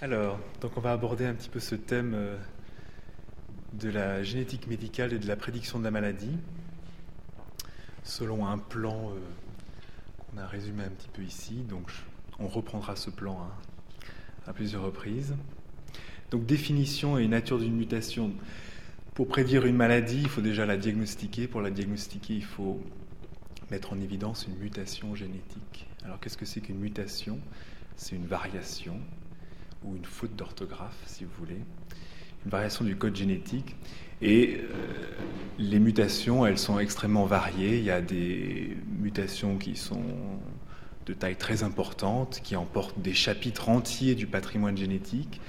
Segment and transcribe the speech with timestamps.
[0.00, 2.36] Alors, donc on va aborder un petit peu ce thème euh,
[3.72, 6.38] de la génétique médicale et de la prédiction de la maladie,
[8.04, 9.18] selon un plan euh,
[10.30, 11.64] qu'on a résumé un petit peu ici.
[11.68, 11.90] Donc
[12.38, 13.52] on reprendra ce plan hein,
[14.46, 15.34] à plusieurs reprises.
[16.30, 18.30] Donc définition et nature d'une mutation.
[19.14, 21.48] Pour prédire une maladie, il faut déjà la diagnostiquer.
[21.48, 22.80] Pour la diagnostiquer, il faut
[23.72, 25.88] mettre en évidence une mutation génétique.
[26.04, 27.40] Alors qu'est-ce que c'est qu'une mutation?
[27.96, 29.00] C'est une variation
[29.84, 31.60] ou une faute d'orthographe, si vous voulez,
[32.44, 33.76] une variation du code génétique.
[34.20, 34.64] Et euh,
[35.58, 37.78] les mutations, elles sont extrêmement variées.
[37.78, 40.02] Il y a des mutations qui sont
[41.06, 45.40] de taille très importante, qui emportent des chapitres entiers du patrimoine génétique.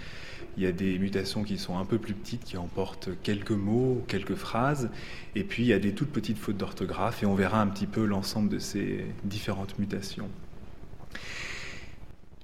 [0.58, 4.03] Il y a des mutations qui sont un peu plus petites, qui emportent quelques mots,
[4.08, 4.89] quelques phrases.
[5.36, 7.23] Et puis, il y a des toutes petites fautes d'orthographe.
[7.23, 10.30] Et on verra un petit peu l'ensemble de ces différentes mutations.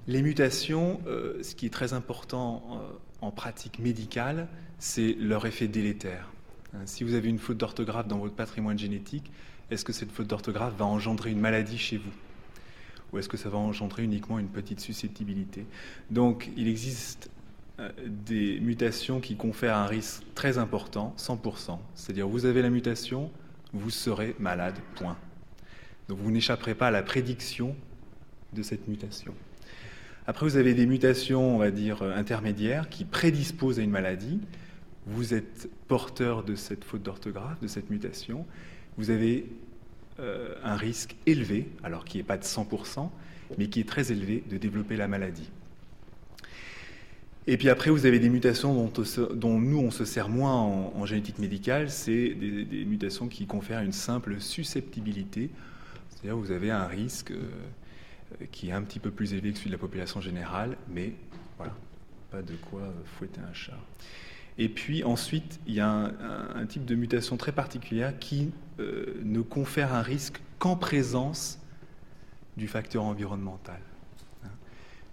[0.08, 4.48] Les mutations, euh, ce qui est très important euh, en pratique médicale,
[4.78, 6.31] c'est leur effet délétère.
[6.73, 9.31] Hein, si vous avez une faute d'orthographe dans votre patrimoine génétique,
[9.72, 12.11] est-ce que cette faute d'orthographe va engendrer une maladie chez vous?
[13.11, 15.66] Ou est-ce que ça va engendrer uniquement une petite susceptibilité?
[16.11, 17.31] Donc il existe
[17.80, 21.80] euh, des mutations qui confèrent un risque très important, 100%.
[21.95, 23.31] C'est-à-dire vous avez la mutation,
[23.73, 25.17] vous serez malade, point.
[26.09, 27.76] Donc vous n'échapperez pas à la prédiction
[28.53, 29.33] de cette mutation.
[30.28, 34.40] Après, vous avez des mutations, on va dire, euh, intermédiaires qui prédisposent à une maladie.
[35.06, 38.45] Vous êtes porteur de cette faute d'orthographe, de cette mutation.
[38.98, 39.45] Vous avez
[40.20, 43.09] euh, un risque élevé, alors qui n'est pas de 100%,
[43.59, 45.50] mais qui est très élevé de développer la maladie.
[47.45, 48.73] Et puis après, vous avez des mutations
[49.36, 53.92] dont, nous, on se sert moins en, génétique médicale, c'est des, mutations qui confèrent une
[53.92, 55.52] simple susceptibilité.
[56.10, 57.32] C'est-à-dire vous avez un risque...
[58.31, 60.78] Euh, euh, qui est un petit peu plus élevé que celui de la population générale,
[60.90, 61.14] mais
[61.58, 61.73] voilà,
[62.32, 63.78] pas de quoi euh, fouetter un chat.
[64.58, 69.42] Et puis ensuite, il y a un, type de mutation très particulière qui euh, ne
[69.42, 71.60] confère un risque qu'en présence
[72.55, 73.80] du facteur environnemental.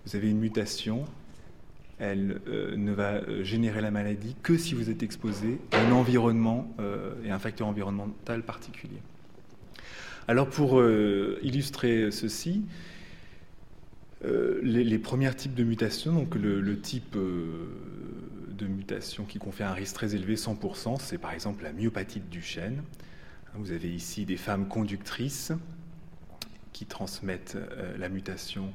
[0.06, 1.04] Vous avez une mutation,
[1.98, 6.72] elle ne va générer la maladie que si vous êtes exposé à un environnement
[7.24, 9.00] et un facteur environnemental particulier.
[10.26, 10.82] Alors pour
[11.42, 12.62] illustrer ceci,
[14.24, 17.66] euh, les, premiers types de mutations, donc le, type euh,
[18.50, 22.42] de mutation qui confère un risque très élevé, 100%, c'est par exemple la myopathie du
[22.42, 22.82] chêne.
[23.54, 25.52] Vous avez ici des femmes conductrices
[26.72, 28.72] qui transmettent euh, la mutation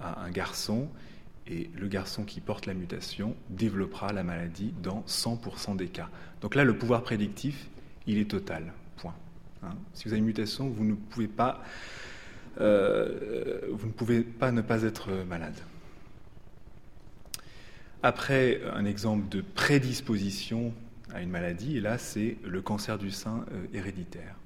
[0.00, 0.88] à un garçon
[1.46, 6.08] et le garçon qui porte la mutation développera la maladie dans 100% des cas.
[6.40, 7.68] Donc là, le pouvoir prédictif,
[8.06, 8.72] il est total.
[8.96, 9.14] Point.
[9.62, 9.76] Hein.
[9.94, 11.62] si vous avez une mutation, vous ne pouvez pas
[12.60, 15.56] euh, vous ne pouvez pas ne pas être malade.
[18.02, 20.72] Après, un exemple de prédisposition
[21.12, 24.36] à une maladie, et là, c'est le cancer du sein euh, héréditaire.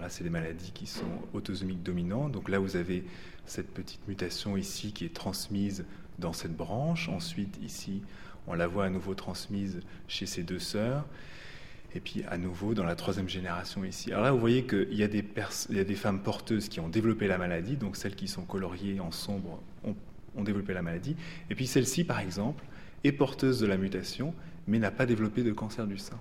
[0.00, 2.32] là, c'est des maladies qui sont autosomiques dominantes.
[2.32, 3.04] Donc là, vous avez
[3.46, 5.84] cette petite mutation ici qui est transmise
[6.18, 7.08] dans cette branche.
[7.08, 8.02] Ensuite, ici,
[8.46, 11.04] on la voit à nouveau transmise chez ces deux sœurs.
[11.94, 14.12] Et puis à nouveau dans la troisième génération ici.
[14.12, 17.76] Alors là, vous voyez qu'il y, a des femmes porteuses qui ont développé la maladie,
[17.76, 19.94] donc celles qui sont coloriées en sombre ont,
[20.42, 21.14] développé la maladie.
[21.48, 22.64] Et puis celle-ci, par exemple,
[23.04, 24.34] est porteuse de la mutation,
[24.66, 26.18] mais n'a pas développé de cancer du sein.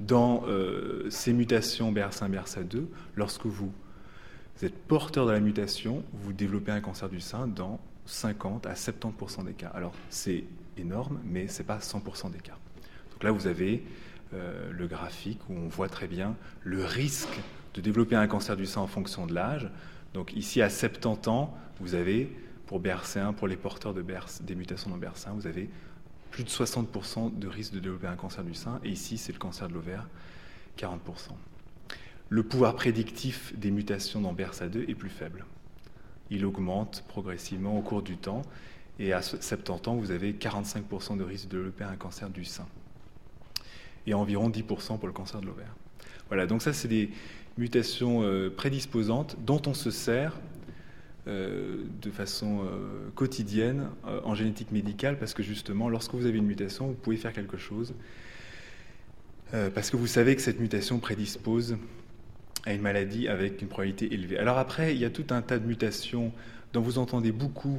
[0.00, 2.84] Dans euh, ces mutations BRCA1, BRCA2,
[3.16, 3.72] lorsque vous,
[4.56, 8.74] vous êtes porteur de la mutation, vous développez un cancer du sein dans 50 à
[8.74, 9.68] 70% des cas.
[9.68, 10.44] Alors c'est
[10.76, 12.58] énorme, mais ce n'est pas 100% des cas
[13.22, 13.84] là, vous avez
[14.34, 17.38] euh, le graphique où on voit très bien le risque
[17.74, 19.68] de développer un cancer du sein en fonction de l'âge.
[20.14, 22.34] Donc ici, à 70 ans, vous avez,
[22.66, 24.02] pour BRC1, pour les porteurs de
[24.42, 25.68] des mutations dans BRC1, vous avez
[26.30, 28.80] plus de 60% de risque de développer un cancer du sein.
[28.84, 30.08] Et ici, c'est le cancer de l'ovaire,
[30.78, 30.96] 40%.
[32.30, 35.44] Le pouvoir prédictif des mutations dans BRCA2 est plus faible.
[36.30, 38.42] Il augmente progressivement au cours du temps.
[38.98, 42.66] Et à 70 ans, vous avez 45% de risque de développer un cancer du sein
[44.06, 45.74] et environ 10% pour le cancer de l'ovaire.
[46.28, 47.10] Voilà, donc ça c'est des
[47.58, 50.40] mutations euh, prédisposantes dont on se sert
[51.26, 53.88] euh, de façon euh, quotidienne
[54.24, 57.56] en génétique médicale parce que justement lorsque vous avez une mutation vous pouvez faire quelque
[57.56, 57.94] chose
[59.74, 61.76] parce que vous savez que cette mutation prédispose
[62.64, 64.38] à une maladie avec une probabilité élevée.
[64.38, 66.32] Alors après il y a tout un tas de mutations
[66.72, 67.78] dont vous entendez beaucoup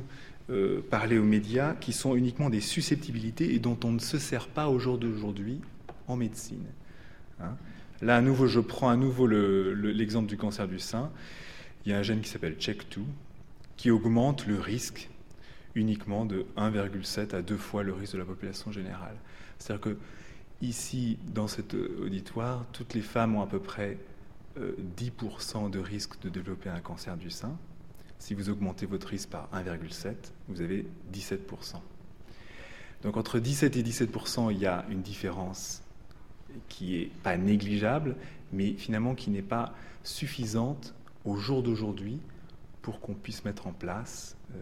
[0.91, 4.69] parler aux médias qui sont uniquement des susceptibilités et dont on ne se sert pas
[4.69, 5.61] au jour d'aujourd'hui
[6.07, 6.65] en médecine.
[7.39, 7.55] Hein.
[8.01, 11.11] Là, à nouveau, je prends à nouveau l'exemple du cancer du sein.
[11.85, 13.00] Il y a un gène qui s'appelle CHEK2
[13.77, 15.09] qui augmente le risque
[15.75, 19.15] uniquement de 1,7 à 2 fois le risque de la population générale.
[19.57, 19.97] C'est-à-dire que
[20.61, 23.97] ici, dans cet auditoire, toutes les femmes ont à peu près
[24.57, 27.57] 10% de risque de développer un cancer du sein.
[28.19, 30.13] Si vous augmentez votre risque par 1,7,
[30.47, 31.75] vous avez 17%.
[33.01, 35.82] Donc entre 17 et 17%, il y a une différence
[36.69, 38.15] qui n'est pas négligeable,
[38.51, 39.73] mais finalement qui n'est pas
[40.03, 40.94] suffisante
[41.25, 42.19] au jour d'aujourd'hui
[42.81, 44.59] pour qu'on puisse mettre en place euh,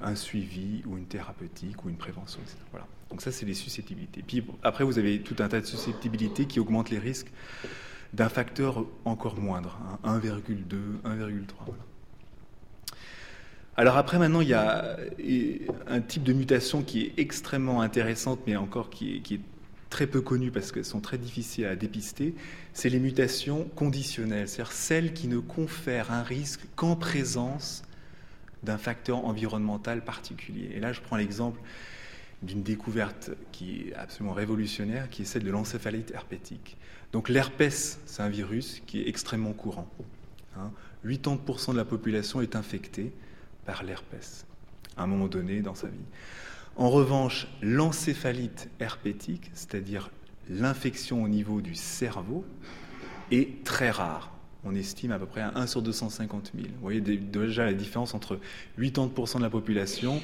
[0.00, 2.56] un suivi ou une thérapeutique ou une prévention, etc.
[2.70, 2.86] Voilà.
[3.10, 4.22] Donc ça, c'est les susceptibilités.
[4.26, 7.30] Puis après, vous avez tout un tas de susceptibilités qui augmentent les risques
[8.12, 11.74] d'un facteur encore moindre, 1,2, hein, 1,3.
[13.76, 14.96] Alors après, maintenant, il y a
[15.86, 19.40] un type de mutation qui est extrêmement intéressante, mais encore qui est,
[19.92, 22.34] très peu connue parce qu'elles sont très difficiles à dépister,
[22.72, 27.82] c'est les mutations conditionnelles, c'est-à-dire celles qui ne confèrent un risque qu'en présence
[28.62, 30.70] d'un facteur environnemental particulier.
[30.74, 31.60] Et là, je prends l'exemple
[32.42, 36.78] d'une découverte qui est absolument révolutionnaire, qui est celle de l'encéphalite herpétique.
[37.12, 39.88] Donc l'herpès, c'est un virus qui est extrêmement courant.
[41.04, 41.72] 80% hein.
[41.74, 43.12] de la population est infectée
[43.66, 44.46] par l'herpès
[44.96, 46.06] à un moment donné dans sa vie.
[46.76, 50.10] En revanche, l'encéphalite herpétique, c'est-à-dire
[50.48, 52.44] l'infection au niveau du cerveau,
[53.30, 54.32] est très rare.
[54.64, 56.68] On estime à peu près à 1 sur 250 000.
[56.68, 58.38] Vous voyez déjà la différence entre
[58.78, 60.22] 80% de la population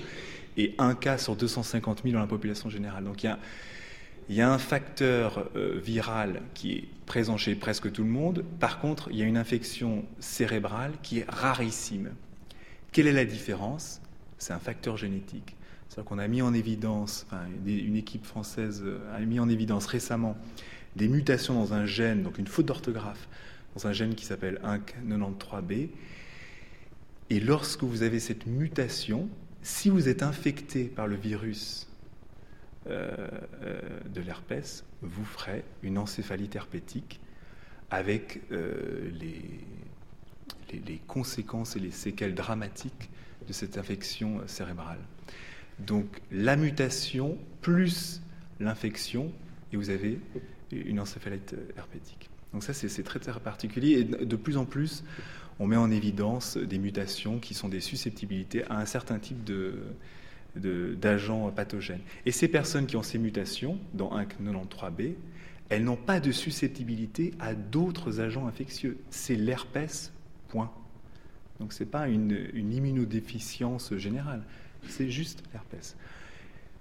[0.56, 3.04] et un cas sur 250 000 dans la population générale.
[3.04, 3.38] Donc il y a,
[4.28, 8.44] il y a un facteur euh, viral qui est présent chez presque tout le monde.
[8.58, 12.12] Par contre, il y a une infection cérébrale qui est rarissime.
[12.92, 14.00] Quelle est la différence?
[14.38, 15.57] C'est un facteur génétique.
[15.88, 17.26] C'est-à-dire qu'on a mis en évidence,
[17.66, 20.36] une équipe française euh, a mis en évidence récemment
[20.96, 23.28] des mutations dans un gène, donc une faute d'orthographe,
[23.74, 25.88] dans un gène qui s'appelle INC93B.
[27.30, 29.28] Et lorsque vous avez cette mutation,
[29.62, 31.88] si vous êtes infecté par le virus
[32.86, 33.10] euh,
[33.62, 33.80] euh,
[34.12, 37.20] de l'herpès, vous ferez une encéphalite herpétique
[37.90, 39.40] avec les,
[40.70, 43.08] les, conséquences et les séquelles dramatiques
[43.46, 44.98] de cette infection cérébrale.
[45.80, 48.20] Donc la mutation plus
[48.60, 49.32] l'infection,
[49.72, 50.18] et vous avez
[50.72, 52.28] une encéphalite herpétique.
[52.52, 53.98] Donc ça, c'est très, très particulier.
[54.00, 55.04] Et de plus en plus,
[55.58, 59.74] on met en évidence des mutations qui sont des susceptibilités à un certain type de,
[60.56, 62.00] d'agents pathogènes.
[62.26, 65.14] Et ces personnes qui ont ces mutations, dans 193B,
[65.68, 68.98] elles n'ont pas de susceptibilité à d'autres agents infectieux.
[69.10, 70.12] C'est l'herpès
[70.48, 70.70] Point.
[71.60, 74.42] Donc ce n'est pas une, immunodéficience générale,
[74.88, 75.96] c'est juste l'herpès.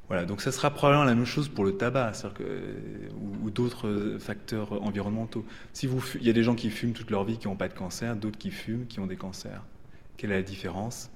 [0.08, 2.14] Voilà, donc ça sera probablement la même chose pour le tabac
[3.44, 5.46] ou, d'autres facteurs environnementaux.
[5.74, 7.68] Si vous, il y a des gens qui fument toute leur vie qui n'ont pas
[7.68, 9.64] de cancer, d'autres qui fument qui ont des cancers.
[10.16, 11.10] Quelle est la différence?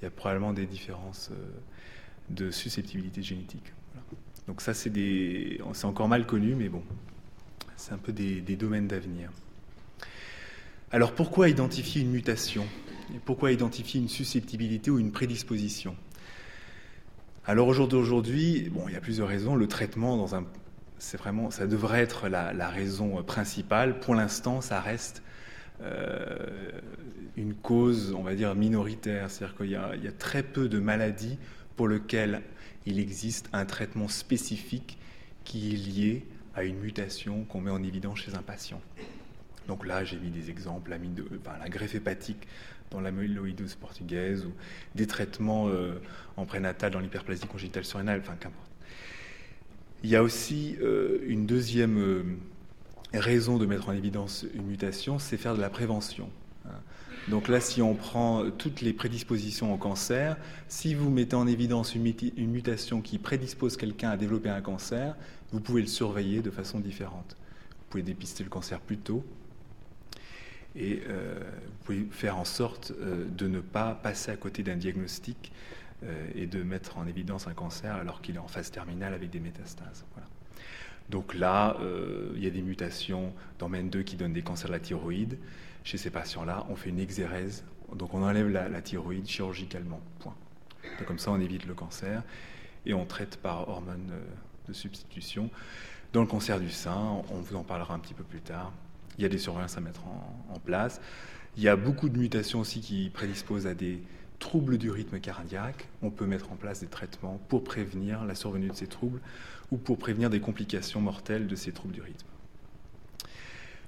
[0.00, 1.50] Il y a probablement des différences euh,
[2.30, 3.72] de susceptibilité génétique.
[4.46, 4.92] Donc ça, c'est,
[5.82, 6.82] encore mal connu, mais bon,
[7.76, 9.30] c'est un peu des domaines d'avenir.
[10.92, 12.66] Alors pourquoi identifier une mutation?
[13.24, 15.94] Pourquoi identifier une susceptibilité ou une prédisposition?
[17.50, 19.56] Alors aujourd'hui, bon, il y a plusieurs raisons.
[19.56, 20.24] Le traitement,
[20.98, 23.98] c'est vraiment, ça devrait être la, raison principale.
[23.98, 25.24] Pour l'instant, ça reste
[25.82, 26.46] euh,
[27.36, 29.28] une cause, on va dire, minoritaire.
[29.32, 29.70] C'est-à-dire qu'il y,
[30.04, 31.38] y, a très peu de maladies
[31.74, 32.42] pour lesquelles
[32.86, 34.96] il existe un traitement spécifique
[35.42, 38.80] qui est lié à une mutation qu'on met en évidence chez un patient.
[39.66, 40.96] Donc là, j'ai mis des exemples,
[41.60, 42.46] la greffe hépatique
[42.90, 44.52] dans l'amyloïdose portugaise ou
[44.94, 46.00] des traitements euh,
[46.36, 48.70] en prénatal dans l'hyperplasie congénitale surrénale, enfin qu'importe.
[50.02, 52.22] Il y a aussi euh, une deuxième euh,
[53.12, 56.30] raison de mettre en évidence une mutation, c'est faire de la prévention.
[56.66, 56.70] Hein.
[57.28, 60.36] Donc là, si on prend toutes les prédispositions au cancer,
[60.68, 62.02] si vous mettez en évidence une,
[62.50, 65.16] mutation qui prédispose quelqu'un à développer un cancer,
[65.52, 67.36] vous pouvez le surveiller de façon différente.
[67.70, 69.22] Vous pouvez dépister le cancer plus tôt,
[70.76, 74.76] et euh, vous pouvez faire en sorte euh, de ne pas passer à côté d'un
[74.76, 75.52] diagnostic
[76.04, 79.30] euh, et de mettre en évidence un cancer alors qu'il est en phase terminale avec
[79.30, 80.04] des métastases.
[81.08, 81.76] Donc là,
[82.36, 85.38] il y a des mutations dans MEN2 qui donnent des cancers de la thyroïde.
[85.82, 87.64] Chez ces patients-là, on fait une exérèse,
[87.96, 90.00] donc on enlève la, thyroïde chirurgicalement.
[90.20, 90.36] Point.
[91.08, 92.22] comme ça, on évite le cancer
[92.86, 94.12] et on traite par hormone
[94.68, 95.50] de substitution.
[96.12, 98.72] Dans le cancer du sein, on vous en parlera un petit peu plus tard,
[99.18, 101.00] il y a des surveillances à mettre en, place.
[101.56, 104.02] Il y a beaucoup de mutations aussi qui prédisposent à des
[104.38, 105.88] troubles du rythme cardiaque.
[106.02, 109.20] On peut mettre en place des traitements pour prévenir la survenue de ces troubles
[109.70, 112.26] ou pour prévenir des complications mortelles de ces troubles du rythme.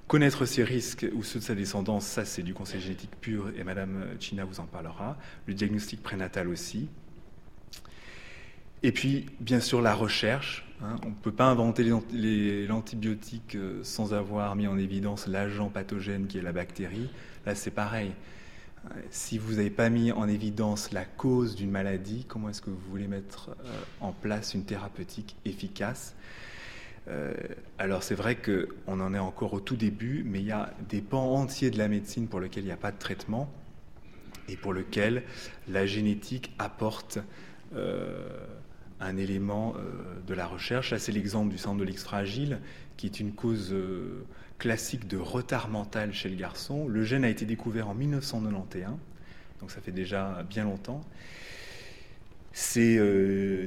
[0.07, 3.63] Connaître ces risques ou ceux de sa descendance, ça c'est du conseil génétique pur et
[3.63, 5.17] Madame China vous en parlera.
[5.47, 6.89] Le diagnostic prénatal aussi.
[8.83, 10.65] Et puis, bien sûr, la recherche.
[10.81, 10.97] Hein.
[11.05, 11.85] on ne peut pas inventer
[12.67, 17.09] l'antibiotique euh, sans avoir mis en évidence l'agent pathogène qui est la bactérie.
[17.45, 18.11] Là, c'est pareil.
[19.11, 22.81] Si vous n'avez pas mis en évidence la cause d'une maladie, comment est-ce que vous
[22.89, 26.15] voulez mettre euh, en place une thérapeutique efficace?
[27.07, 27.33] Euh,
[27.77, 31.01] alors c'est vrai qu'on en est encore au tout début, mais il y a des
[31.01, 33.49] pans entiers de la médecine pour lesquels il n'y a pas de traitement
[34.49, 35.23] et pour lesquels
[35.69, 37.19] la génétique apporte
[38.99, 40.91] un élément euh, de la recherche.
[40.91, 42.59] Là, c'est l'exemple du syndrome de l'X fragile,
[42.97, 44.25] qui est une cause euh,
[44.57, 46.87] classique de retard mental chez le garçon.
[46.87, 48.97] Le gène a été découvert en 1991,
[49.59, 51.01] donc ça fait déjà bien longtemps.
[52.53, 52.99] Ces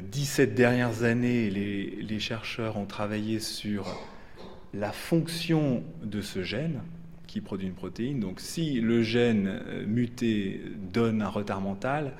[0.02, 4.00] 17 euh, dernières années, les, les, chercheurs ont travaillé sur
[4.74, 6.80] la fonction de ce gène
[7.26, 8.20] qui produit une protéine.
[8.20, 12.12] Donc si le gène muté donne un retard mental,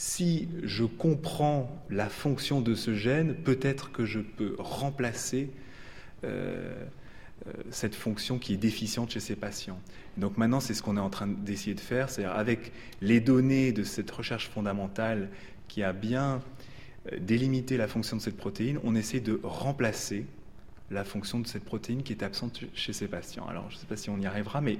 [0.00, 5.50] si je comprends la fonction de ce gène, peut-être que je peux remplacer
[6.24, 6.72] euh,
[7.46, 9.78] euh, cette fonction qui est déficiente chez ces patients.
[10.16, 13.72] Donc maintenant, c'est ce qu'on est en train d'essayer de faire, c'est avec les données
[13.72, 15.28] de cette recherche fondamentale
[15.68, 16.40] qui a bien
[17.12, 20.24] euh, délimité la fonction de cette protéine, on essaie de remplacer
[20.90, 23.46] la fonction de cette protéine qui est absente chez ces patients.
[23.48, 24.78] Alors, je ne sais pas si on y arrivera, mais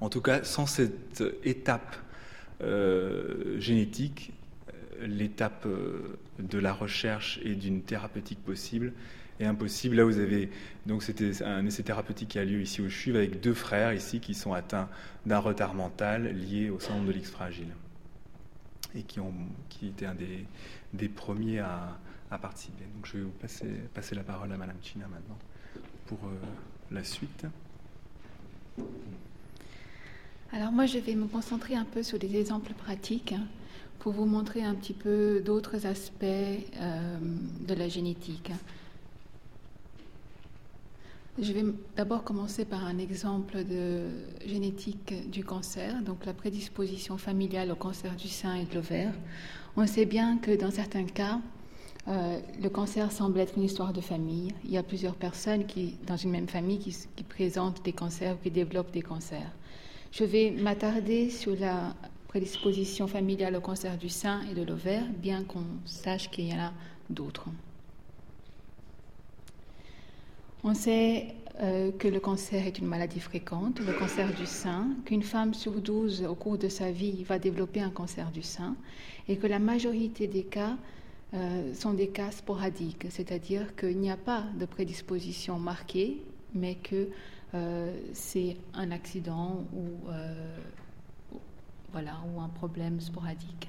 [0.00, 1.94] en tout cas, sans cette étape
[2.60, 4.32] génétique,
[5.00, 8.92] euh, l'étape euh, de la recherche et d'une thérapeutique possible
[9.40, 9.96] est impossible.
[9.96, 10.50] Là, vous avez
[10.86, 14.20] donc c'était un essai thérapeutique qui a lieu ici au CHUV avec deux frères ici
[14.20, 14.88] qui sont atteints
[15.26, 17.68] d'un retard mental lié au syndrome de l'X fragile
[18.94, 19.34] et qui ont
[19.68, 20.46] qui étaient un des,
[20.92, 21.98] des premiers à,
[22.30, 22.84] à, participer.
[22.94, 25.38] Donc, je vais vous passer, passer la parole à Madame China maintenant
[26.06, 26.18] pour
[26.92, 27.46] la suite.
[30.56, 33.42] Alors moi, je vais me concentrer un peu sur des exemples pratiques hein,
[33.98, 37.18] pour vous montrer un petit peu d'autres aspects euh,
[37.66, 38.52] de la génétique.
[41.40, 41.64] Je vais
[41.96, 44.06] d'abord commencer par un exemple de
[44.46, 49.12] génétique du cancer, donc la prédisposition familiale au cancer du sein et de l'ovaire.
[49.76, 51.40] On sait bien que dans certains cas,
[52.06, 54.52] euh, le cancer semble être une histoire de famille.
[54.64, 58.36] Il y a plusieurs personnes qui, dans une même famille qui, qui présentent des cancers
[58.36, 59.50] ou qui développent des cancers.
[60.16, 61.92] Je vais m'attarder sur la
[62.28, 66.60] prédisposition familiale au cancer du sein et de l'ovaire, bien qu'on sache qu'il y en
[66.60, 66.72] a
[67.10, 67.48] d'autres.
[70.62, 75.24] On sait euh, que le cancer est une maladie fréquente, le cancer du sein, qu'une
[75.24, 78.76] femme sur 12 au cours de sa vie va développer un cancer du sein
[79.26, 80.76] et que la majorité des cas
[81.34, 86.22] euh, sont des cas sporadiques, c'est-à-dire qu'il n'y a pas de prédisposition marquée,
[86.54, 87.08] mais que
[88.12, 90.56] c'est un accident ou, euh,
[91.92, 93.68] voilà, ou un problème sporadique.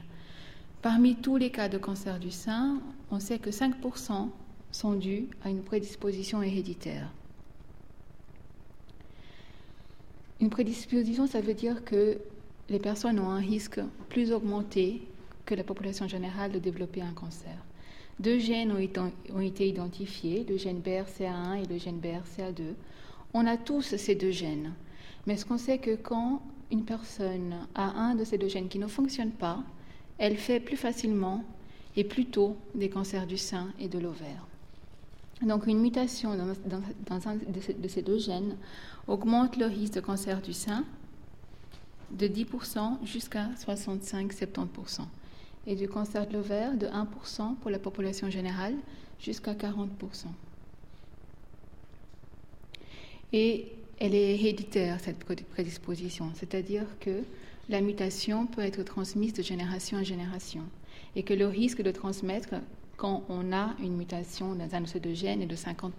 [0.82, 2.80] Parmi tous les cas de cancer du sein,
[3.12, 4.30] on sait que 5%
[4.72, 7.10] sont dus à une prédisposition héréditaire.
[10.42, 12.20] Une prédisposition, ça veut dire que
[12.70, 15.01] les personnes ont un risque plus augmenté
[15.46, 17.56] que la population générale de développer un cancer.
[18.20, 22.74] Deux gènes ont été, identifiés, le gène BRCA1 et le gène BRCA2.
[23.38, 24.72] On a tous ces deux gènes.
[25.27, 28.80] Mais ce qu'on sait que quand une personne a un de ces deux gènes qui
[28.80, 29.62] ne fonctionne pas,
[30.18, 31.44] elle fait plus facilement
[31.98, 34.48] et plus tôt des cancers du sein et de l'ovaire.
[35.42, 38.56] Donc une mutation dans, un de ces deux gènes
[39.06, 40.86] augmente le risque de cancer du sein
[42.12, 45.01] de 10% jusqu'à 65-70%,
[45.68, 48.75] et du cancer de l'ovaire de 1% pour la population générale
[49.20, 49.88] jusqu'à 40%.
[53.38, 53.65] Et
[54.00, 57.24] elle est héréditaire, cette prédisposition, c'est-à-dire que
[57.68, 60.62] la mutation peut être transmise de génération en génération
[61.18, 62.56] et que le risque de transmettre
[62.96, 65.92] quand on a une mutation dans un de ces deux gènes est de 50%.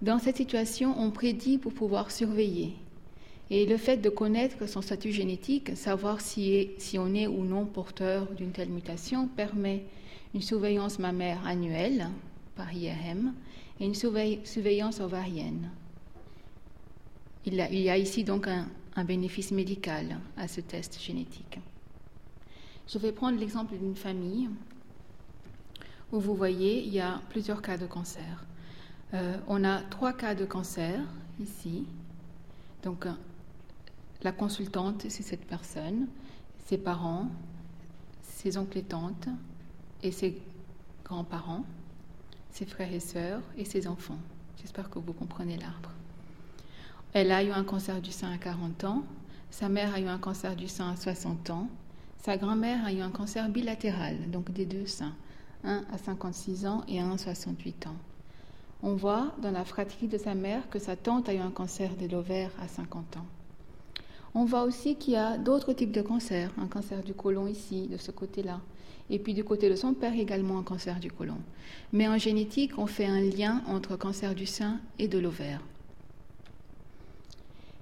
[0.00, 2.72] Dans cette situation, on prédit pour pouvoir surveiller.
[3.50, 7.66] Et le fait de connaître son statut génétique, savoir si, si on est ou non
[7.66, 9.84] porteur d'une telle mutation, permet
[10.34, 12.08] une surveillance mammaire annuelle
[12.58, 13.32] par IRM
[13.78, 15.70] et une surveillance ovarienne.
[17.46, 18.66] Il y a ici donc un,
[19.04, 21.60] bénéfice médical à ce test génétique.
[22.88, 24.50] Je vais prendre l'exemple d'une famille
[26.10, 28.44] où vous voyez, il y a plusieurs cas de cancer.
[29.14, 31.00] Euh, on a trois cas de cancer
[31.40, 31.86] ici.
[32.82, 33.12] Donc, euh,
[34.22, 36.08] la consultante, c'est cette personne,
[36.66, 37.28] ses parents,
[38.22, 39.28] ses oncles et tantes
[40.02, 40.42] et ses
[41.04, 41.64] grands-parents
[42.50, 44.18] ses frères et sœurs et ses enfants.
[44.60, 45.90] J'espère que vous comprenez l'arbre.
[47.12, 49.02] Elle a eu un cancer du sein à 40 ans,
[49.50, 51.68] sa mère a eu un cancer du sein à 60 ans,
[52.22, 55.14] Sa grand-mère a eu un cancer bilatéral, donc des deux seins,
[55.64, 57.96] un à 56 ans et un à 68 ans.
[58.82, 61.94] On voit dans la fratrie de sa mère que sa tante a eu un cancer
[61.94, 63.26] de l'ovaire à 50 ans.
[64.34, 67.86] On voit aussi qu'il y a d'autres types de cancers, un cancer du côlon ici,
[67.86, 68.60] de ce côté-là,
[69.10, 71.38] et puis du côté de son père également un cancer du côlon.
[71.92, 75.60] Mais en génétique, on fait un lien entre cancer du sein et de l'ovaire.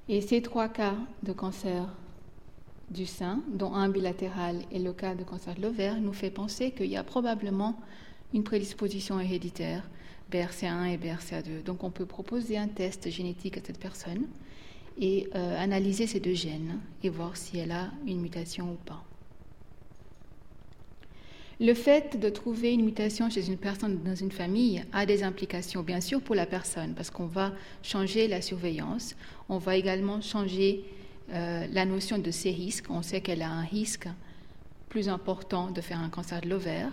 [0.09, 1.89] Et ces trois cas de cancer
[2.91, 6.71] du sein, dont un bilatéral et le cas de cancer de l'ovaire, nous fait penser
[6.71, 7.77] qu'il y a probablement
[8.33, 9.83] une prédisposition héréditaire,
[10.31, 11.65] BRCA1 et BRCA2.
[11.65, 14.27] Donc on peut proposer un test génétique à cette personne
[14.99, 19.05] et euh, analyser ces deux gènes et voir si elle a une mutation ou pas.
[21.59, 25.83] Le fait de trouver une mutation chez une personne dans une famille a des implications,
[25.83, 29.17] bien sûr, pour la personne, parce qu'on va changer la surveillance,
[29.49, 30.85] on va également changer
[31.33, 32.91] euh, la notion de ces risques.
[32.91, 34.07] On sait qu'elle a un risque
[34.91, 36.93] plus important de faire un cancer de l'ovaire.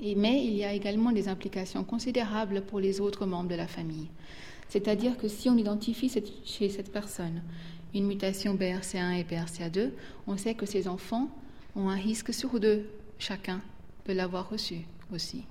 [0.00, 4.08] mais il y a également des implications considérables pour les autres membres de la famille.
[4.68, 6.12] C'est-à-dire que si on identifie
[6.44, 7.42] chez cette personne
[7.94, 9.92] une mutation BRCA1 et BRCA2,
[10.26, 11.30] on sait que ces enfants
[11.74, 12.86] ont un risque sur deux
[13.24, 13.62] chacun
[14.04, 15.44] peut l'avoir reçu aussi.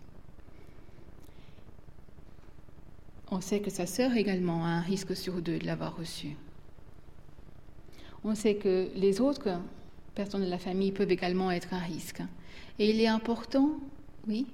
[3.31, 6.35] On sait que sa sœur également a un risque sur deux de l'avoir reçu.
[8.23, 9.59] On sait que les autres
[10.13, 12.21] personnes de la famille peuvent également être à risque.
[12.77, 13.79] Et il est important,
[14.27, 14.45] oui?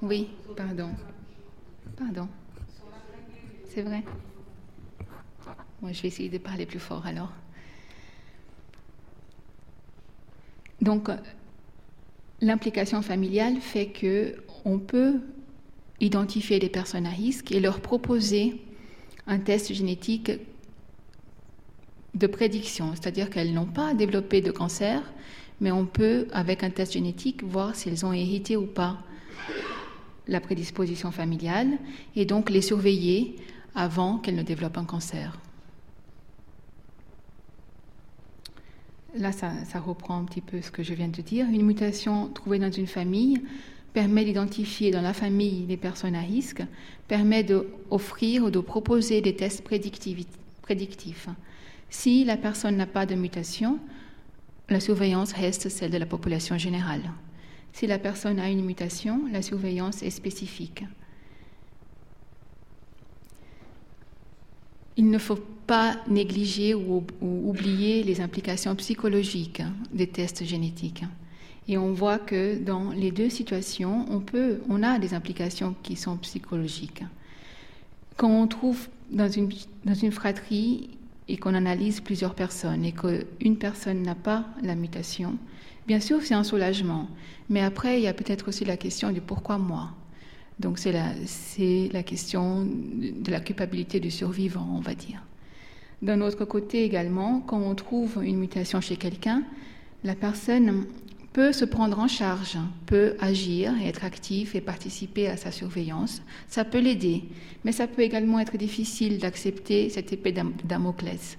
[0.00, 0.90] Oui, pardon.
[1.98, 2.28] Pardon.
[3.66, 4.02] C'est vrai?
[5.82, 7.32] Moi, je vais essayer de parler plus fort alors.
[10.80, 11.08] Donc,
[12.40, 14.34] l'implication familiale fait que
[14.64, 15.20] on peut
[16.00, 18.60] identifier les personnes à risque et leur proposer
[19.26, 20.32] un test génétique
[22.14, 25.02] de prédiction, c'est-à-dire qu'elles n'ont pas développé de cancer,
[25.60, 28.98] mais on peut, avec un test génétique, voir si elles ont hérité ou pas
[30.26, 31.78] la prédisposition familiale
[32.16, 33.36] et donc les surveiller
[33.74, 35.38] avant qu'elles ne développent un cancer.
[39.16, 41.46] Là, ça, reprend un petit peu ce que je viens de dire.
[41.46, 43.40] Une mutation trouvée dans une famille
[43.92, 46.62] permet d'identifier dans la famille les personnes à risque,
[47.08, 51.28] permet d'offrir ou de proposer des tests prédictifs.
[51.88, 53.80] Si la personne n'a pas de mutation,
[54.68, 57.10] la surveillance reste celle de la population générale.
[57.72, 60.84] Si la personne a une mutation, la surveillance est spécifique.
[65.00, 69.62] Il ne faut pas négliger ou, oublier les implications psychologiques
[69.94, 71.04] des tests génétiques.
[71.68, 74.04] Et on voit que dans les deux situations,
[74.68, 77.02] on, a des implications qui sont psychologiques.
[78.18, 79.48] Quand on trouve dans une,
[79.86, 80.90] dans une fratrie
[81.28, 85.38] et qu'on analyse plusieurs personnes et qu'une personne n'a pas la mutation,
[85.86, 87.08] bien sûr c'est un soulagement.
[87.48, 89.92] Mais après, il y a peut-être aussi la question du pourquoi moi
[90.60, 95.22] donc c'est la, question de la culpabilité du survivant, on va dire.
[96.02, 99.42] D'un autre côté également, quand on trouve une mutation chez quelqu'un,
[100.04, 100.84] la personne
[101.32, 106.20] peut se prendre en charge, peut agir, être actif et participer à sa surveillance.
[106.48, 107.24] Ça peut l'aider,
[107.64, 111.38] mais ça peut également être difficile d'accepter cette épée Damoclès.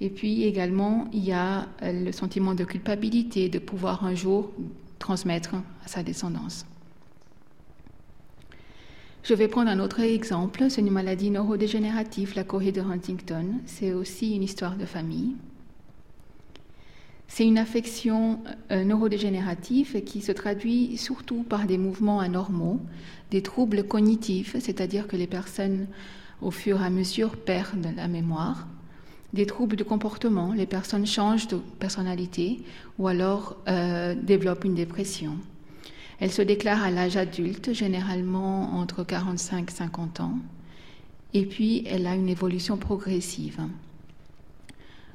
[0.00, 4.52] Et puis également, il y a le sentiment de culpabilité de pouvoir un jour
[5.00, 6.66] transmettre à sa descendance.
[9.24, 13.54] Je vais prendre un autre exemple, c'est une maladie neurodégénérative, la chorée de Huntington.
[13.64, 15.34] C'est aussi une histoire de famille.
[17.26, 22.80] C'est une affection euh, neurodégénérative qui se traduit surtout par des mouvements anormaux,
[23.30, 25.86] des troubles cognitifs, c'est-à-dire que les personnes,
[26.42, 28.68] au fur et à mesure, perdent la mémoire,
[29.32, 32.60] des troubles de comportement, les personnes changent de personnalité
[32.98, 35.38] ou alors euh, développent une dépression.
[36.24, 40.38] Elle se déclare à l'âge adulte, généralement entre 45 et 50 ans,
[41.34, 43.60] et puis elle a une évolution progressive.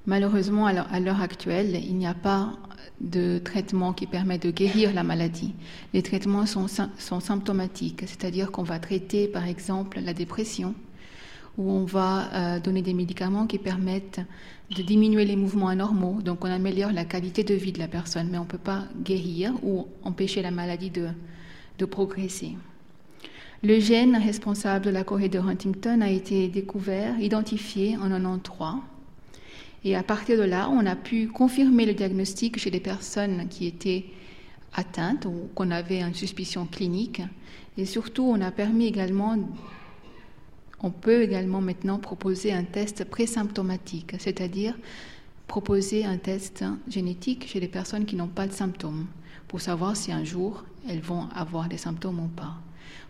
[0.06, 2.54] Malheureusement, à l'heure actuelle, il n'y a pas
[3.02, 5.56] de traitement qui permet de guérir la maladie.
[5.96, 10.76] Les traitements sont, sont symptomatiques, c'est-à-dire qu'on va traiter par exemple la dépression,
[11.58, 14.22] où on va euh, donner des médicaments qui permettent
[14.76, 16.22] de diminuer les mouvements anormaux.
[16.22, 18.84] Donc on améliore la qualité de vie de la personne, mais on ne peut pas
[19.04, 21.10] guérir ou empêcher la maladie de,
[21.86, 22.58] progresser.
[23.64, 28.82] Le gène responsable de la Corée de Huntington a été découvert, identifié en 1993.
[29.86, 33.66] Et à partir de là, on a pu confirmer le diagnostic chez des personnes qui
[33.66, 34.06] étaient
[34.74, 37.22] atteintes ou qu'on avait une suspicion clinique.
[37.78, 39.38] Et surtout, on a permis également
[40.82, 44.78] on peut également maintenant proposer un test présymptomatique, c'est-à-dire
[45.48, 49.08] proposer un test génétique chez les personnes qui n'ont pas de symptômes
[49.48, 52.56] pour savoir si un jour elles vont avoir des symptômes ou pas.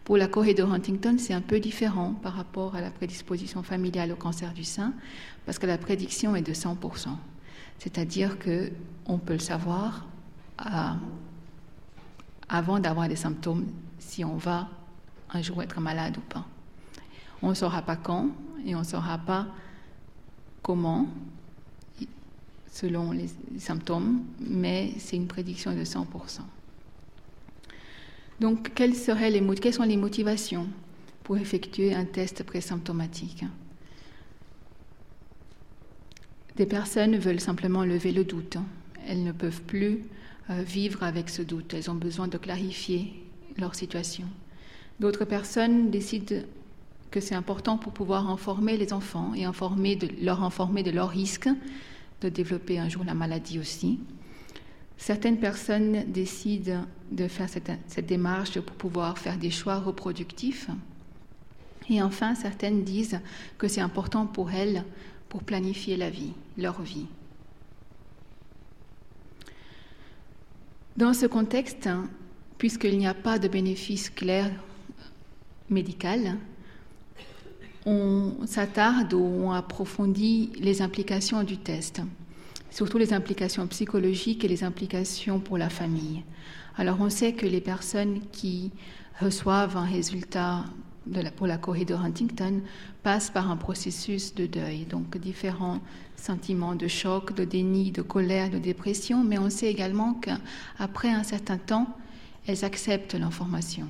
[0.03, 4.12] Pour la chorée de Huntington, c'est un peu différent par rapport à la prédisposition familiale
[4.12, 4.93] au cancer du sein,
[5.45, 7.10] parce que la prédiction est de 100%.
[7.77, 8.71] C'est-à-dire que
[9.05, 10.08] on peut le savoir
[10.65, 10.69] euh,
[12.47, 13.67] avant d'avoir des symptômes
[13.99, 14.69] si on va
[15.32, 16.45] un jour être malade ou pas.
[17.41, 18.30] On ne saura pas quand
[18.65, 19.47] et on ne saura pas
[20.62, 21.08] comment
[22.71, 26.06] selon les symptômes, mais c'est une prédiction de 100%.
[28.39, 30.67] Donc, quelles, seraient les, sont les motivations
[31.23, 33.43] pour effectuer un test présymptomatique?
[36.56, 38.58] Des personnes veulent simplement lever le doute.
[39.08, 40.04] Elles ne peuvent plus
[40.49, 41.73] euh, vivre avec ce doute.
[41.73, 43.13] Elles ont besoin de clarifier
[43.58, 44.25] leur situation.
[44.99, 46.36] D'autres personnes décident
[47.12, 49.43] que c'est important pour pouvoir informer les enfants et
[50.22, 51.50] leur informer de leurs risques
[52.22, 54.00] de développer un jour la maladie aussi.
[54.98, 60.69] Certaines personnes décident de faire cette, cette, démarche pour pouvoir faire des choix reproductifs.
[61.89, 63.19] Et enfin, certaines disent
[63.58, 64.84] que c'est important pour elles
[65.30, 67.06] pour planifier la vie, leur vie.
[70.98, 71.88] Dans ce contexte,
[72.58, 74.52] puisqu'il n'y a pas de bénéfice clair
[75.69, 76.36] médical,
[77.89, 82.02] on s'attarde ou on approfondit les implications du test,
[82.69, 86.23] surtout les implications psychologiques et les implications pour la famille.
[86.78, 88.71] Alors on sait que les personnes qui
[89.19, 90.65] reçoivent un résultat
[91.36, 92.62] pour la Corée de Huntington
[93.02, 95.80] passent par un processus de deuil, donc différents
[96.15, 101.23] sentiments de choc, de déni, de colère, de dépression, mais on sait également qu'après un
[101.23, 101.88] certain temps,
[102.45, 103.88] elles acceptent l'information.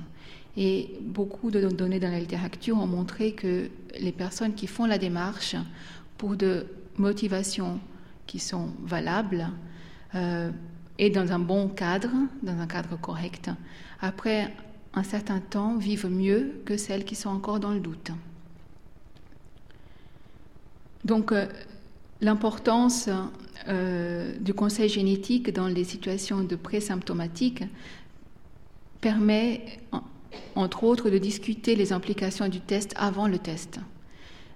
[0.56, 4.98] Et beaucoup de données dans la littérature ont montré que les personnes qui font la
[4.98, 5.56] démarche
[6.18, 7.80] pour de motivations
[8.26, 9.48] qui sont valables
[10.14, 10.50] euh,
[10.98, 12.10] et dans un bon cadre,
[12.42, 13.50] dans un cadre correct,
[14.00, 14.52] après
[14.92, 18.10] un certain temps vivent mieux que celles qui sont encore dans le doute.
[21.04, 21.46] Donc euh,
[22.20, 23.08] l'importance
[23.68, 27.64] euh, du conseil génétique dans les situations de présymptomatiques
[29.00, 29.80] permet
[30.54, 33.80] entre autres, de discuter les implications du test avant le test,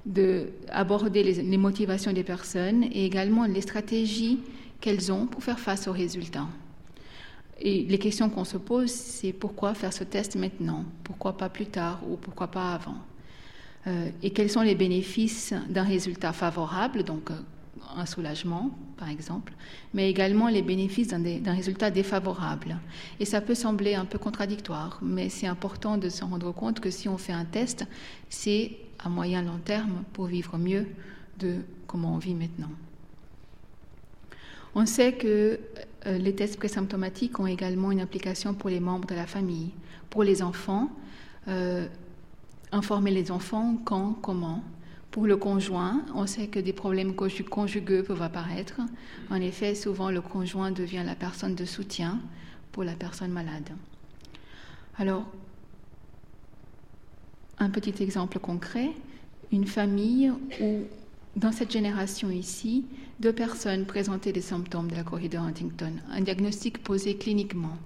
[0.06, 4.40] d'aborder les, les, motivations des personnes et également les stratégies
[4.80, 6.46] qu'elles ont pour faire face aux résultats.
[7.60, 10.84] Et les questions qu'on se pose, c'est pourquoi faire ce test maintenant?
[11.04, 12.96] Pourquoi pas plus tard ou pourquoi pas avant?
[13.86, 17.34] Euh, Et quels sont les bénéfices d'un résultat favorable, euh,
[17.96, 19.52] un soulagement, par exemple,
[19.92, 22.76] mais également les bénéfices d'un résultat défavorable.
[23.20, 26.90] Et ça peut sembler un peu contradictoire, mais c'est important de se rendre compte que
[26.90, 27.86] si on fait un test,
[28.28, 30.86] c'est à moyen long terme pour vivre mieux
[31.38, 32.70] de comment on vit maintenant.
[34.74, 35.60] On sait que
[36.06, 39.70] euh, les tests présymptomatiques ont également une application pour les membres de la famille.
[40.10, 40.90] Pour les enfants,
[41.48, 41.86] euh,
[42.72, 44.62] informer les enfants quand, comment,
[45.14, 48.80] pour le conjoint, on sait que des problèmes conjugueux peuvent apparaître.
[49.30, 52.18] En effet, souvent le conjoint devient la personne de soutien
[52.72, 53.70] pour la personne malade.
[54.98, 55.24] Alors,
[57.60, 58.90] un petit exemple concret,
[59.52, 60.80] une famille où,
[61.36, 62.84] dans cette génération ici,
[63.20, 67.78] deux personnes présentaient des symptômes de la corrida Huntington, un diagnostic posé cliniquement.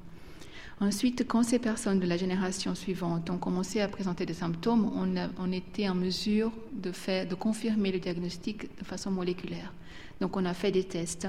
[0.81, 5.53] Ensuite, quand ces personnes de la génération suivante ont commencé à présenter des symptômes, on,
[5.53, 6.93] était en mesure de,
[7.35, 9.73] confirmer le diagnostic de façon moléculaire.
[10.21, 11.27] Donc on a fait des tests.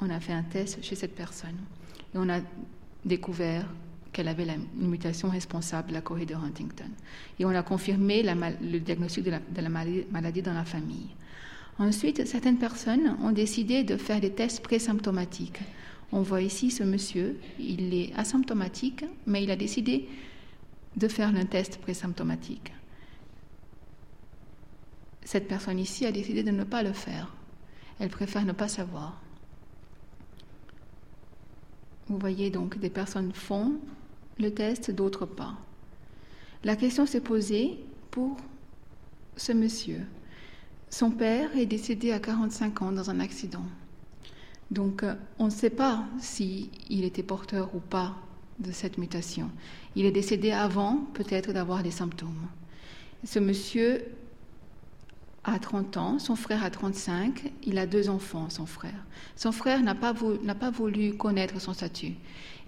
[0.00, 1.56] On a fait un test chez cette personne.
[2.14, 2.40] Et on a
[3.04, 3.66] découvert
[4.10, 6.90] qu'elle avait la, une mutation responsable de la Corée de Huntington.
[7.38, 11.10] Et on a confirmé le diagnostic de la, de la maladie dans la famille.
[11.78, 15.60] Ensuite, certaines personnes ont décidé de faire des tests présymptomatiques.
[16.12, 20.08] On voit ici ce monsieur, il est asymptomatique, mais il a décidé
[20.96, 22.72] de faire un test présymptomatique.
[25.24, 27.32] Cette personne ici a décidé de ne pas le faire.
[28.00, 29.20] Elle préfère ne pas savoir.
[32.08, 33.74] Vous voyez donc, des personnes font
[34.38, 35.54] le test, d'autres pas.
[36.64, 37.78] La question s'est posée
[38.10, 38.36] pour
[39.36, 40.00] ce monsieur.
[40.88, 43.64] Son père est décédé à 45 ans dans un accident.
[44.70, 46.68] Donc euh, on ne sait pas s'il
[47.04, 48.16] était porteur ou pas
[48.58, 49.50] de cette mutation.
[49.96, 52.46] Il est décédé avant peut-être d'avoir des symptômes.
[53.24, 54.04] Ce monsieur
[55.44, 59.04] a 30 ans, son frère a 35, il a deux enfants, son frère.
[59.36, 62.14] Son frère n'a pas, voulu, connaître son statut.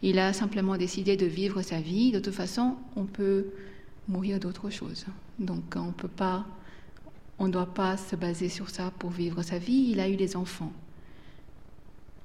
[0.02, 2.10] Il a simplement décidé de vivre sa vie.
[2.12, 3.46] De toute façon, on peut
[4.08, 5.06] mourir d'autre chose.
[5.38, 6.46] Donc on peut pas,
[7.38, 9.88] on ne doit pas se baser sur ça pour vivre sa vie.
[9.90, 10.72] Il a eu des enfants.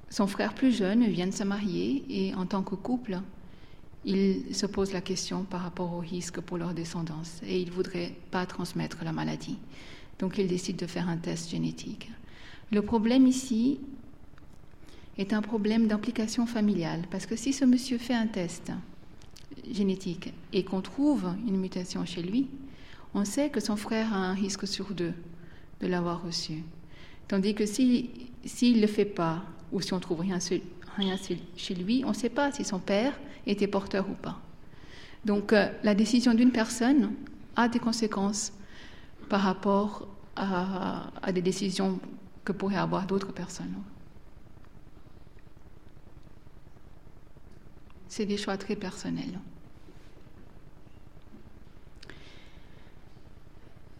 [0.10, 3.20] Son frère plus jeune vient de se marier et en tant que couple,
[4.06, 7.74] il se pose la question par rapport au risque pour leur descendance et il ne
[7.74, 9.58] voudrait pas transmettre la maladie.
[10.20, 12.10] Donc il décide de faire un test génétique.
[12.72, 13.80] Le problème ici
[15.18, 18.72] est un problème d'implication familiale parce que si ce monsieur fait un test
[19.70, 22.48] génétique et qu'on trouve une mutation chez lui,
[23.14, 25.14] on sait que son frère a un risque sur deux
[25.82, 26.64] de l'avoir reçu.
[27.28, 28.10] Tandis que s'il
[28.46, 32.52] ne le fait pas, ou si on trouve rien, chez lui, on ne sait pas
[32.52, 33.14] si son père
[33.46, 34.40] était porteur ou pas.
[35.26, 37.14] Donc euh, la décision d'une personne
[37.56, 38.54] a des conséquences
[39.30, 42.00] par rapport à des décisions
[42.46, 43.74] que pourraient avoir d'autres personnes.
[48.08, 49.40] C'est des choix très personnels.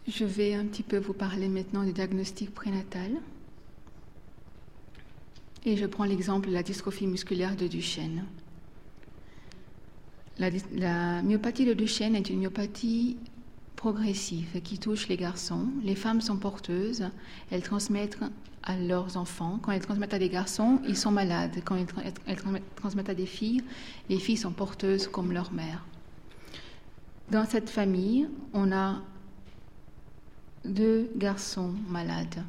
[0.06, 3.10] Je vais un petit peu vous parler maintenant du diagnostic prénatal.
[5.64, 8.24] Et je prends l'exemple de la dystrophie musculaire de Duchenne.
[10.38, 13.16] La, myopathie de Duchenne est une myopathie
[13.74, 15.66] progressive qui touche les garçons.
[15.82, 17.08] Les femmes sont porteuses,
[17.50, 18.18] elles transmettent
[18.62, 19.58] à leurs enfants.
[19.62, 21.60] Quand elles transmettent à des garçons, ils sont malades.
[21.64, 22.36] Quand elles
[22.76, 23.62] transmettent à des filles,
[24.08, 25.84] les filles sont porteuses comme leur mère.
[27.30, 29.02] Dans cette famille, on a
[30.64, 32.42] deux garçons malades.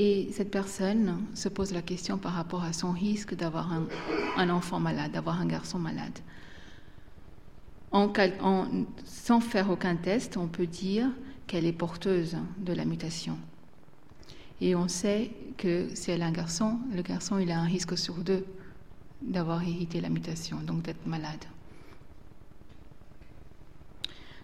[0.00, 3.72] Et cette personne se pose la question par rapport à son risque d'avoir
[4.36, 6.16] un, enfant malade, d'avoir un garçon malade.
[9.04, 11.10] Sans faire aucun test, on peut dire
[11.48, 13.36] qu'elle est porteuse de la mutation.
[14.60, 17.98] Et on sait que si elle a un garçon, le garçon il a un risque
[17.98, 18.44] sur deux
[19.20, 21.44] d'avoir hérité la mutation, donc d'être malade.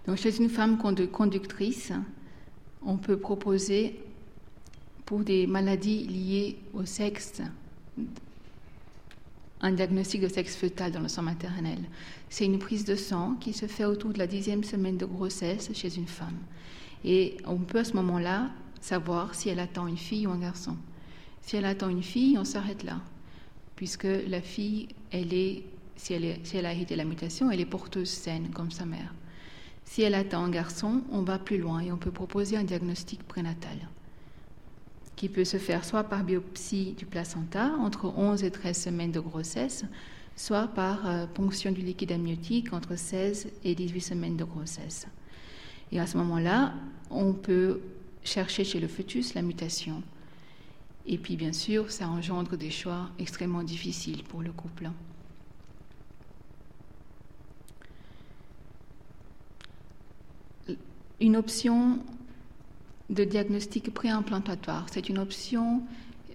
[0.07, 1.93] Donc chez une femme conductrice,
[2.85, 4.01] on peut proposer
[5.05, 7.43] pour des maladies liées au sexe
[9.64, 11.79] un diagnostic de sexe fœtal dans le sang maternel.
[12.29, 15.71] C'est une prise de sang qui se fait autour de la dixième semaine de grossesse
[15.73, 16.37] chez une femme.
[17.03, 18.51] Et on peut à ce moment-là
[18.83, 20.77] savoir si elle attend une fille ou un garçon.
[21.40, 23.01] Si elle attend une fille, on s'arrête là,
[23.75, 25.62] puisque la fille, elle est,
[25.97, 29.14] si elle, si elle a hérité la mutation, elle est porteuse saine comme sa mère.
[29.87, 33.23] Si elle attend un garçon, on va plus loin et on peut proposer un diagnostic
[33.23, 33.79] prénatal
[35.16, 39.20] qui peut se faire soit par biopsie du placenta entre 11 et 13 semaines de
[39.20, 39.85] grossesse,
[40.37, 45.07] soit par euh, ponction du liquide amniotique entre 16 et 18 semaines de grossesse.
[45.92, 46.74] Et à ce moment-là,
[47.11, 47.81] on peut
[48.24, 50.03] chercher chez le fœtus la mutation.
[51.07, 54.90] Et puis, bien sûr, ça engendre des choix extrêmement difficiles pour le couple.
[61.20, 62.00] Une option
[63.11, 65.83] de diagnostic préimplantatoire, c'est une option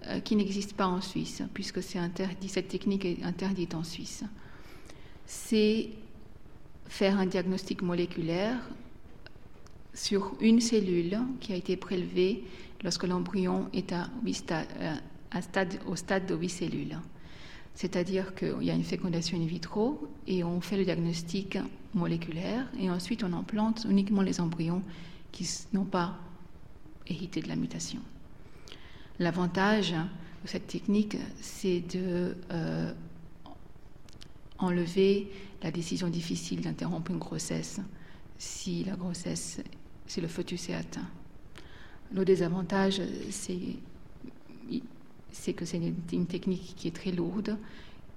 [0.07, 4.23] euh, qui n'existe pas en Suisse, puisque cette technique est interdite en Suisse.
[5.25, 5.89] C'est
[6.87, 8.57] faire un diagnostic moléculaire
[9.93, 12.43] sur une cellule qui a été prélevée
[12.83, 14.95] lorsque l'embryon est euh,
[15.87, 16.97] au stade de 8 cellules.
[17.75, 21.57] C'est-à-dire qu'il y a une fécondation in vitro et on fait le diagnostic
[21.93, 24.81] moléculaire et ensuite on implante uniquement les embryons
[25.31, 26.17] qui n'ont pas
[27.09, 28.01] hérité de la mutation.
[29.19, 32.93] L'avantage de cette technique, c'est de euh,
[34.57, 37.81] enlever la décision difficile d'interrompre une grossesse
[38.37, 41.09] si le fœtus est atteint.
[42.13, 43.77] Le désavantage, c'est
[45.53, 45.77] que c'est
[46.11, 47.57] une, technique qui est très lourde,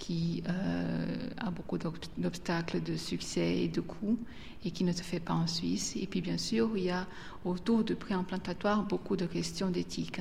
[0.03, 4.19] qui euh, a beaucoup d'obstacles de succès et de coûts
[4.65, 5.95] et qui ne se fait pas en Suisse.
[5.95, 7.07] Et puis bien sûr, il y a
[7.45, 10.21] autour du préimplantatoire beaucoup de questions d'éthique.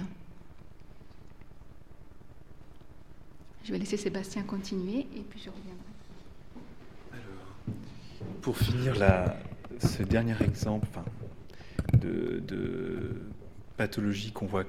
[3.63, 5.91] Je vais laisser Sébastien continuer et puis je reviendrai.
[7.13, 8.93] Alors, pour finir
[9.79, 10.99] ce dernier exemple
[11.93, 13.19] de
[13.77, 14.65] pathologie qu'on voit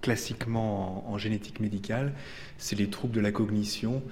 [0.00, 2.12] classiquement en, génétique médicale,
[2.58, 4.02] c'est les troubles de la cognition,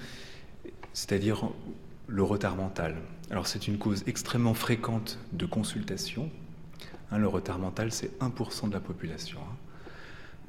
[0.94, 1.50] c'est-à-dire
[2.06, 2.96] le retard mental.
[3.30, 6.30] Alors c'est une cause extrêmement fréquente de consultation.
[7.10, 9.40] Hein, le retard mental, c'est 1% de la population.
[9.40, 9.56] Hein.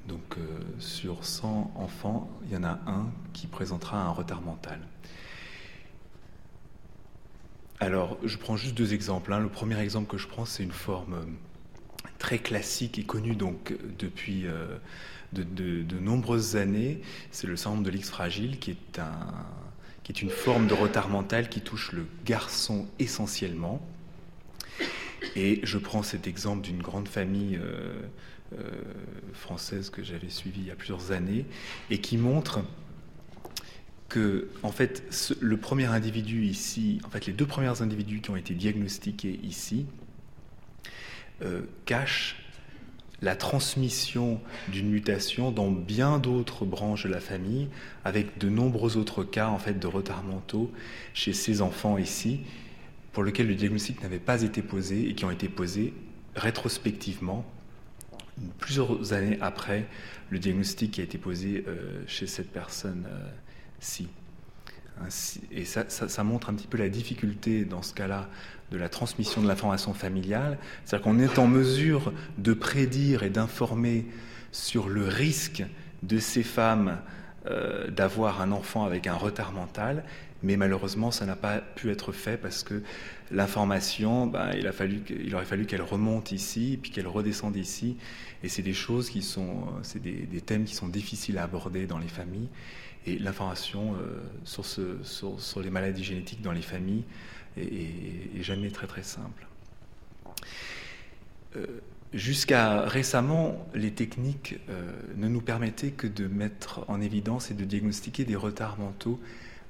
[0.08, 4.80] Donc euh, sur 100 enfants, il y en a un qui présentera un retard mental.
[7.80, 9.34] Alors, je prends juste deux exemples.
[9.34, 9.40] Hein.
[9.40, 11.26] Le premier exemple que je prends, c'est une forme euh,
[12.20, 14.78] très classique et connue donc depuis euh,
[15.34, 17.02] de, nombreuses années.
[17.32, 19.28] C'est le syndrome de l'X fragile, qui est, un,
[20.06, 23.82] qui est une forme de retard mental qui touche le garçon essentiellement.
[25.36, 28.04] Et je prends cet exemple d'une grande famille euh,
[29.34, 31.48] française que j'avais suivie il y a plusieurs années
[31.90, 32.60] et qui montre
[34.08, 35.04] que, en fait,
[35.42, 39.88] le premier individu ici, en fait, les deux premiers individus qui ont été diagnostiqués ici,
[41.86, 42.45] cachent
[43.22, 47.70] la transmission d'une mutation dans bien d'autres branches de la famille,
[48.04, 50.72] avec de nombreux autres cas en fait de retard mentaux
[51.14, 52.42] chez ces enfants ici,
[53.14, 55.94] pour lesquels le diagnostic n'avait pas été posé et qui ont été posés
[56.36, 57.46] rétrospectivement
[58.60, 59.88] plusieurs années après
[60.30, 64.10] le diagnostic qui a été posé euh, chez cette personne-ci.
[65.52, 68.30] Et ça, ça, montre un petit peu la difficulté dans ce cas-là
[68.72, 74.06] de la transmission de l'information familiale, c'est-à-dire qu'on est en mesure de prédire et d'informer
[74.52, 75.64] sur le risque
[76.04, 76.98] de ces femmes
[77.48, 80.04] euh, d'avoir un enfant avec un retard mental,
[80.42, 82.82] mais malheureusement ça n'a pas pu être fait parce que
[83.32, 87.98] l'information, ben, il, a fallu, il aurait fallu qu'elle remonte ici, puis qu'elle redescende ici,
[88.44, 91.98] et c'est des choses qui sont, c'est des, thèmes qui sont difficiles à aborder dans
[91.98, 92.50] les familles,
[93.08, 97.04] et l'information euh, sur, les maladies génétiques dans les familles
[97.58, 99.48] et, jamais très très simple.
[101.56, 101.66] Euh,
[102.14, 107.64] jusqu'à récemment, les techniques euh, ne nous permettaient que de mettre en évidence et de
[107.64, 109.20] diagnostiquer des retards mentaux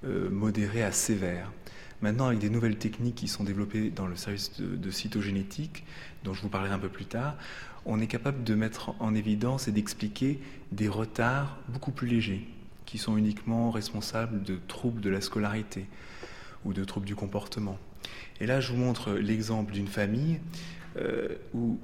[0.04, 1.52] euh, modérés à sévères.
[2.02, 5.86] Maintenant, avec des nouvelles techniques qui sont développées dans le service de, de, cytogénétique,
[6.24, 7.38] dont je vous parlerai un peu plus tard,
[7.86, 10.39] on est capable de mettre en évidence et d'expliquer
[10.71, 12.45] des retards beaucoup plus légers,
[12.86, 15.86] qui sont uniquement responsables de troubles de la scolarité,
[16.65, 17.78] ou de troubles du comportement.
[18.41, 20.39] Et là, je vous montre l'exemple d'une famille
[20.97, 21.80] euh, où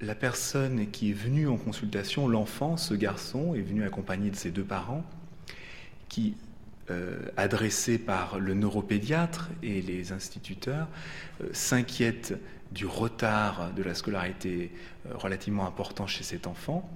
[0.00, 4.50] la personne qui est venue en consultation, l'enfant, ce garçon, est venu accompagné de ses
[4.50, 5.04] deux parents,
[6.08, 6.34] qui,
[6.90, 10.86] euh, adressés par le neuropédiatre et les instituteurs,
[11.40, 12.34] euh, s'inquiètent
[12.72, 14.72] du retard de la scolarité
[15.14, 16.88] relativement important chez cet enfant.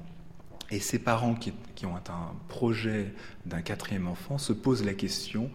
[0.70, 3.12] Et ses parents qui, qui ont un projet
[3.46, 5.50] d'un quatrième enfant se posent la question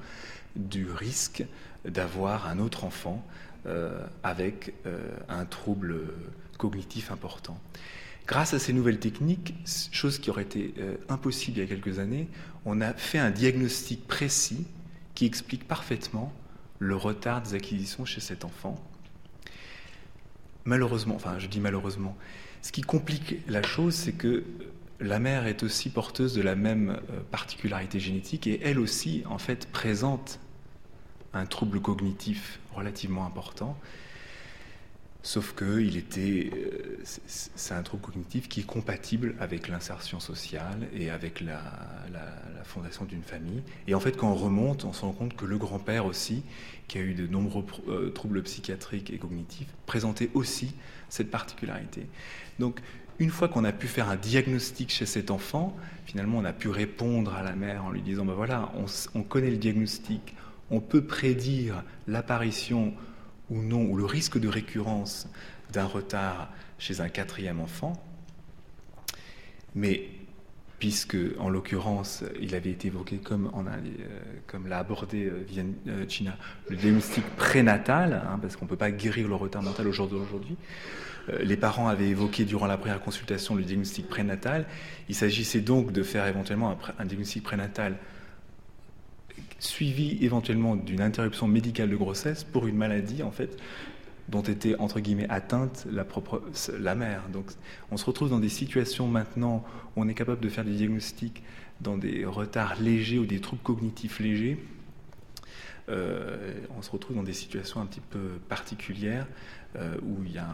[0.55, 1.45] du risque
[1.85, 3.25] d'avoir un autre enfant
[3.67, 4.99] euh, avec euh,
[5.29, 6.01] un trouble
[6.57, 7.59] cognitif important.
[8.27, 9.53] Grâce à ces nouvelles techniques,
[9.91, 12.27] chose qui aurait été euh, impossible il y a quelques années,
[12.65, 14.65] on a fait un diagnostic précis
[15.13, 16.33] qui explique parfaitement
[16.79, 18.75] le retard des acquisitions chez cet enfant.
[20.65, 22.17] Malheureusement, enfin je dis malheureusement,
[22.61, 24.43] ce qui complique la chose, c'est que
[24.99, 26.99] la mère est aussi porteuse de la même
[27.31, 30.39] particularité génétique et elle aussi, en fait, présente
[31.33, 33.77] un trouble cognitif relativement important.
[35.25, 40.87] Sauf que il était, euh, c'est un trouble cognitif qui est compatible avec l'insertion sociale
[40.93, 41.59] et avec la,
[42.63, 43.61] fondation d'une famille.
[43.87, 46.43] Et en fait, quand on remonte, on se rend compte que le grand-père aussi,
[46.87, 50.73] qui a eu de nombreux euh, troubles psychiatriques et cognitifs, présentait aussi
[51.09, 52.07] cette particularité.
[52.57, 52.81] Donc,
[53.19, 55.75] une fois qu'on a pu faire un diagnostic chez cet enfant,
[56.05, 58.85] finalement, on a pu répondre à la mère en lui disant, ben voilà, on,
[59.17, 60.35] on connaît le diagnostic,
[60.71, 62.93] on peut prédire l'apparition
[63.49, 65.27] ou non, ou le risque de récurrence
[65.71, 67.93] d'un retard chez un quatrième enfant,
[69.75, 70.09] mais
[70.79, 75.45] puisque, en l'occurrence, il avait été évoqué, comme, euh, l'a abordé euh,
[75.87, 76.37] euh, China,
[76.69, 80.07] le diagnostic prénatal, hein, parce qu'on ne peut pas guérir le retard mental au jour
[80.07, 80.57] d'aujourd'hui.
[81.41, 84.65] Les parents avaient évoqué durant la première consultation le diagnostic prénatal.
[85.09, 87.97] Il s'agissait donc de faire éventuellement un diagnostic prénatal
[89.59, 93.57] suivi éventuellement d'une interruption médicale de grossesse pour une maladie en fait
[94.29, 96.41] dont était entre guillemets atteinte la propre
[96.79, 97.23] la mère.
[97.31, 97.45] Donc
[97.91, 99.63] on se retrouve dans des situations maintenant
[99.95, 101.43] où on est capable de faire des diagnostics
[101.81, 104.57] dans des retards légers ou des troubles cognitifs légers.
[105.87, 109.27] Euh, on se retrouve dans des situations un petit peu particulières
[109.75, 110.49] euh, où il y a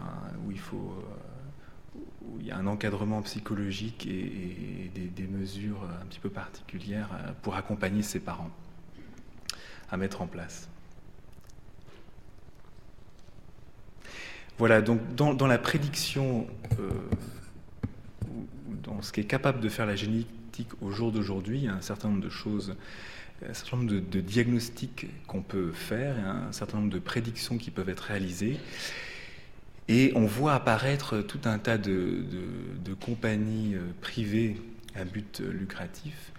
[0.74, 7.10] euh, un encadrement psychologique et, des, mesures un petit peu particulières
[7.41, 8.52] pour accompagner ses parents
[9.89, 10.70] à mettre en place.
[14.62, 16.45] Voilà, donc dans, la prédiction,
[16.80, 16.91] euh,
[18.84, 21.74] dans ce qui est capable de faire la génétique au jour d'aujourd'hui, il y a
[21.74, 22.76] un certain nombre de choses,
[23.48, 27.89] un certain nombre de, diagnostics qu'on peut faire, un certain nombre de prédictions qui peuvent
[27.89, 28.58] être réalisées.
[29.88, 32.24] Et on voit apparaître tout un tas de,
[32.84, 34.58] de compagnies euh, privées
[34.96, 36.32] à but lucratif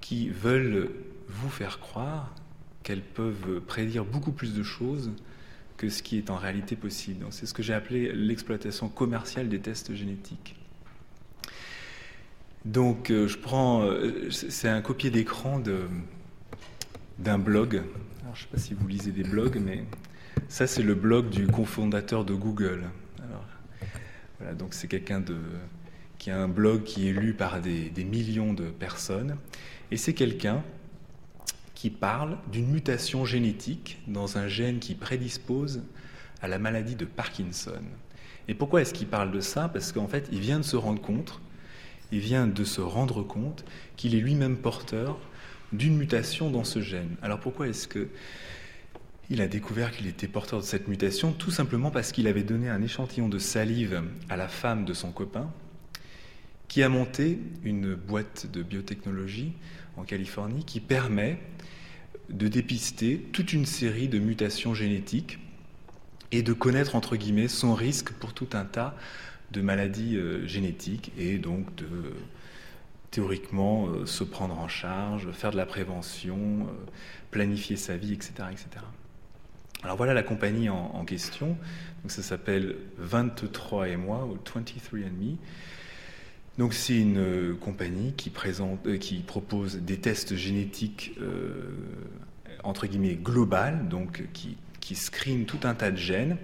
[0.00, 0.90] qui veulent
[1.28, 2.34] vous faire croire
[2.82, 5.10] qu'elles peuvent prédire beaucoup plus de choses
[5.76, 7.26] que ce qui est en réalité possible.
[7.30, 10.56] C'est ce que j'ai appelé l'exploitation commerciale des tests génétiques.
[12.64, 15.58] Donc euh, je prends, euh, c'est un copier d'écran
[17.18, 17.82] d'un blog.
[18.22, 19.84] je ne sais pas si vous lisez des blogs, mais
[20.48, 22.84] ça c'est le blog du cofondateur de Google.
[24.38, 25.36] voilà, donc c'est quelqu'un de
[26.18, 29.36] qui a un blog qui est lu par des, des millions de personnes.
[29.90, 30.62] Et c'est quelqu'un
[31.74, 35.82] qui parle d'une mutation génétique dans un gène qui prédispose
[36.40, 37.82] à la maladie de Parkinson.
[38.48, 39.68] Et pourquoi est-ce qu'il parle de ça?
[39.68, 41.40] Parce qu'en fait, il vient de se rendre compte,
[42.12, 43.64] il vient de se rendre compte
[43.96, 45.18] qu'il est lui-même porteur
[45.72, 47.16] d'une mutation dans ce gène.
[47.22, 48.08] Alors pourquoi est-ce que
[49.30, 51.32] il a découvert qu'il était porteur de cette mutation?
[51.32, 55.12] Tout simplement parce qu'il avait donné un échantillon de salive à la femme de son
[55.12, 55.50] copain,
[56.68, 59.52] qui a monté une boîte de biotechnologie
[59.96, 61.38] en Californie qui permet
[62.30, 65.38] de dépister toute une série de mutations génétiques
[66.32, 68.96] et de connaître, entre guillemets, son risque pour tout un tas
[69.52, 71.86] de maladies euh, génétiques et donc de
[73.14, 76.90] théoriquement euh, se prendre en charge, faire de la prévention, euh,
[77.30, 78.66] planifier sa vie, etc., etc.
[79.84, 81.56] Alors voilà la compagnie en, question.
[82.02, 85.36] Donc ça s'appelle 23 et moi ou 23andMe.
[86.58, 91.18] Donc c'est une compagnie qui, propose des tests génétiques
[92.62, 96.36] entre guillemets global, donc qui qui tout un tas de gènes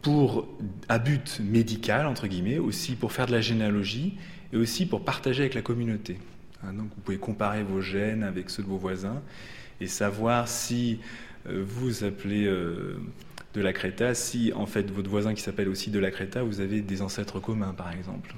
[0.00, 0.48] pour,
[0.88, 4.14] à but médical, entre guillemets, aussi pour faire de la généalogie
[4.52, 6.18] et aussi pour partager avec la communauté.
[6.62, 9.22] Hein, donc vous pouvez comparer vos gènes avec ceux de vos voisins
[9.80, 11.00] et savoir si
[11.48, 12.98] euh, vous appelez euh,
[13.54, 16.60] de la Créta, si en fait votre voisin qui s'appelle aussi de la Créta, vous
[16.60, 18.34] avez des ancêtres communs par exemple.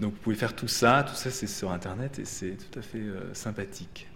[0.00, 2.82] Donc vous pouvez faire tout ça, tout ça c'est sur Internet et c'est tout à
[2.82, 4.08] fait euh, sympathique.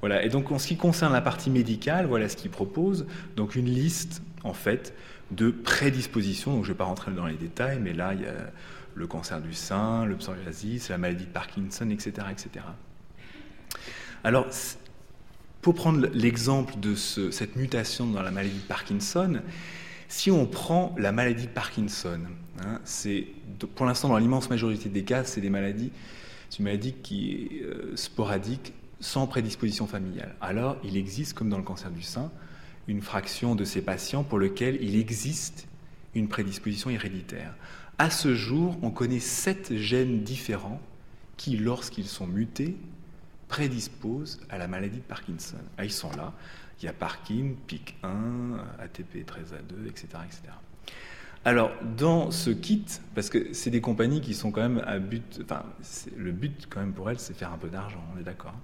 [0.00, 0.24] Voilà.
[0.24, 3.06] Et donc, en ce qui concerne la partie médicale, voilà ce qu'il propose.
[3.36, 4.94] Donc, une liste, en fait,
[5.30, 6.52] de prédispositions.
[6.52, 8.52] Donc, je ne vais pas rentrer dans les détails, mais là, il y a
[8.96, 12.64] le cancer du sein, le psoriasis, la maladie de Parkinson, etc., etc.
[14.24, 14.46] Alors,
[15.60, 19.40] pour prendre l'exemple de cette mutation dans la maladie de Parkinson,
[20.08, 22.20] si on prend la maladie de Parkinson,
[22.60, 23.26] hein, c'est
[23.74, 25.90] pour l'instant dans l'immense majorité des cas, c'est des maladies,
[26.48, 30.34] c'est une maladie qui est euh, sporadique, sans prédisposition familiale.
[30.40, 32.30] Alors, il existe, comme dans le cancer du sein,
[32.88, 35.66] une fraction de ces patients pour lesquels il existe
[36.14, 37.54] une prédisposition héréditaire.
[37.98, 40.80] À ce jour, on connaît sept gènes différents
[41.38, 42.76] qui, lorsqu'ils sont mutés,
[43.48, 45.56] prédisposent à la maladie de Parkinson.
[45.78, 46.34] Ah, ils sont là.
[46.82, 50.42] Il y a Parkin, PIC1, ATP13A2, etc., etc.
[51.46, 52.84] Alors, dans ce kit,
[53.14, 55.64] parce que c'est des compagnies qui sont quand même à but, enfin,
[56.16, 58.54] le but quand même pour elles, c'est faire un peu d'argent, on est d'accord.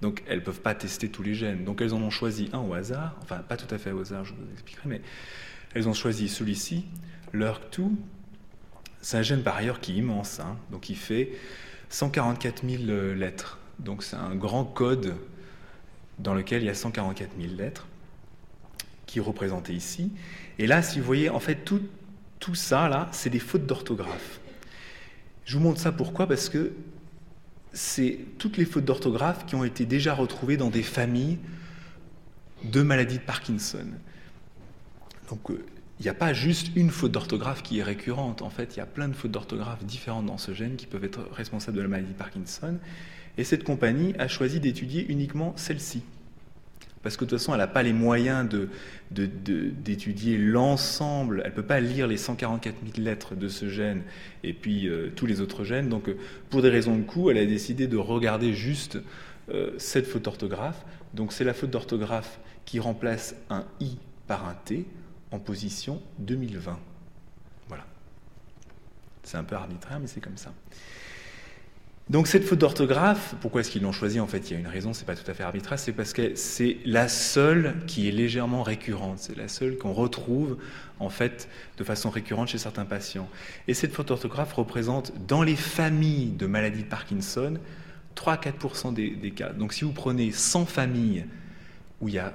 [0.00, 1.64] Donc, elles ne peuvent pas tester tous les gènes.
[1.64, 4.24] Donc, elles en ont choisi un au hasard, enfin, pas tout à fait au hasard,
[4.24, 5.02] je vous expliquerai, mais
[5.74, 6.86] elles ont choisi celui-ci,
[7.32, 7.90] l'ERK2.
[9.06, 10.56] C'est un gène par ailleurs qui est immense, hein.
[10.72, 11.30] donc il fait
[11.90, 12.82] 144 000
[13.14, 13.60] lettres.
[13.78, 15.14] Donc, c'est un grand code
[16.18, 17.86] dans lequel il y a 144 000 lettres
[19.06, 20.10] qui est représenté ici.
[20.58, 21.82] Et là, si vous voyez, en fait, tout,
[22.40, 24.40] tout ça, là, c'est des fautes d'orthographe.
[25.44, 26.26] Je vous montre ça pourquoi?
[26.26, 26.72] Parce que
[27.72, 31.38] c'est toutes les fautes d'orthographe qui ont été déjà retrouvées dans des familles
[32.64, 33.86] de maladies de Parkinson.
[35.30, 35.64] Donc, euh,
[35.98, 38.42] il n'y a pas juste une faute d'orthographe qui est récurrente.
[38.42, 41.04] En fait, il y a plein de fautes d'orthographe différentes dans ce gène qui peuvent
[41.04, 42.76] être responsables de la maladie de Parkinson.
[43.38, 46.02] Et cette compagnie a choisi d'étudier uniquement celle-ci
[47.06, 48.48] parce que de toute façon, elle n'a pas les moyens
[49.12, 54.02] d'étudier l'ensemble, elle ne peut pas lire les 144 000 lettres de ce gène
[54.42, 55.88] et puis euh, tous les autres gènes.
[55.88, 56.18] Donc, euh,
[56.50, 58.98] pour des raisons de coût, elle a décidé de regarder juste
[59.50, 60.84] euh, cette faute d'orthographe.
[61.14, 64.84] Donc, c'est la faute d'orthographe qui remplace un I par un T
[65.30, 66.78] en position 2020.
[67.68, 67.84] Voilà.
[69.22, 70.52] C'est un peu arbitraire, mais c'est comme ça.
[72.08, 74.68] Donc cette faute d'orthographe, pourquoi est-ce qu'ils l'ont choisie En fait, il y a une
[74.68, 78.12] raison, c'est pas tout à fait arbitraire, c'est parce que c'est la seule qui est
[78.12, 80.56] légèrement récurrente, c'est la seule qu'on retrouve
[81.00, 81.48] en fait
[81.78, 83.28] de façon récurrente chez certains patients.
[83.66, 87.58] Et cette faute d'orthographe représente dans les familles de maladies de Parkinson
[88.14, 89.52] 3-4% des, des, cas.
[89.52, 91.26] Donc si vous prenez 100 familles
[92.00, 92.34] où il y a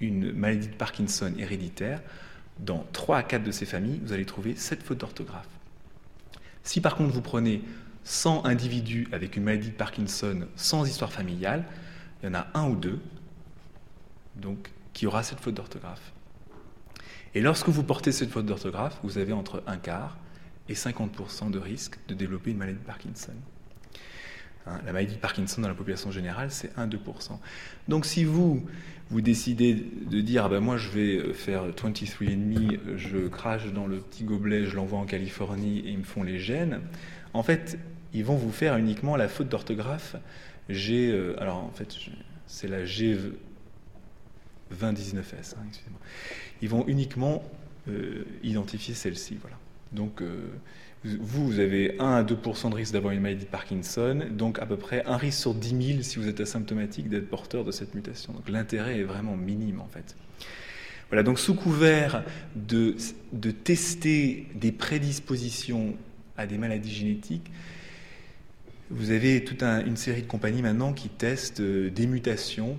[0.00, 2.02] une maladie de Parkinson héréditaire,
[2.62, 5.48] dans 3 à 4 de ces familles, vous allez trouver cette faute d'orthographe.
[6.62, 7.62] Si par contre vous prenez
[8.04, 11.64] 100 individus avec une maladie de Parkinson sans histoire familiale,
[12.22, 13.00] il y en a un ou deux
[14.36, 16.12] donc, qui aura cette faute d'orthographe.
[17.34, 20.16] Et lorsque vous portez cette faute d'orthographe, vous avez entre un quart
[20.68, 23.32] et 50% de risque de développer une maladie de Parkinson.
[24.66, 27.38] Hein, la maladie de Parkinson dans la population générale, c'est 1-2%.
[27.88, 28.64] Donc si vous,
[29.10, 33.98] vous décidez de dire, ah ben moi je vais faire 23andMe, je crache dans le
[33.98, 36.80] petit gobelet, je l'envoie en Californie et ils me font les gènes,
[37.34, 37.78] en fait,
[38.14, 40.16] ils vont vous faire uniquement la faute d'orthographe.
[40.68, 41.94] G, euh, alors en fait,
[42.46, 43.14] c'est la G2019S,
[44.80, 46.00] hein, excusez-moi.
[46.60, 47.42] Ils vont uniquement
[47.88, 49.56] euh, identifier celle-ci, voilà.
[49.92, 50.48] Donc, euh,
[51.04, 54.66] vous, vous avez 1 à 2% de risque d'avoir une maladie de Parkinson, donc à
[54.66, 57.94] peu près un risque sur 10 000 si vous êtes asymptomatique d'être porteur de cette
[57.94, 58.32] mutation.
[58.32, 60.16] Donc l'intérêt est vraiment minime en fait.
[61.08, 62.24] Voilà, donc sous couvert
[62.56, 62.96] de,
[63.32, 65.94] de tester des prédispositions
[66.38, 67.50] à des maladies génétiques,
[68.92, 72.76] vous avez toute une série de compagnies maintenant qui testent euh, des mutations,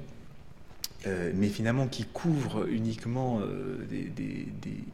[1.07, 3.77] euh, mais finalement qui couvrent uniquement euh,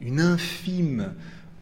[0.00, 1.12] une infime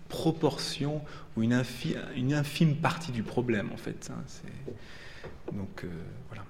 [0.09, 1.03] proportion
[1.37, 4.11] ou une, infime partie du problème en fait.
[4.13, 4.23] Hein,
[5.53, 5.85] donc
[6.29, 6.45] voilà.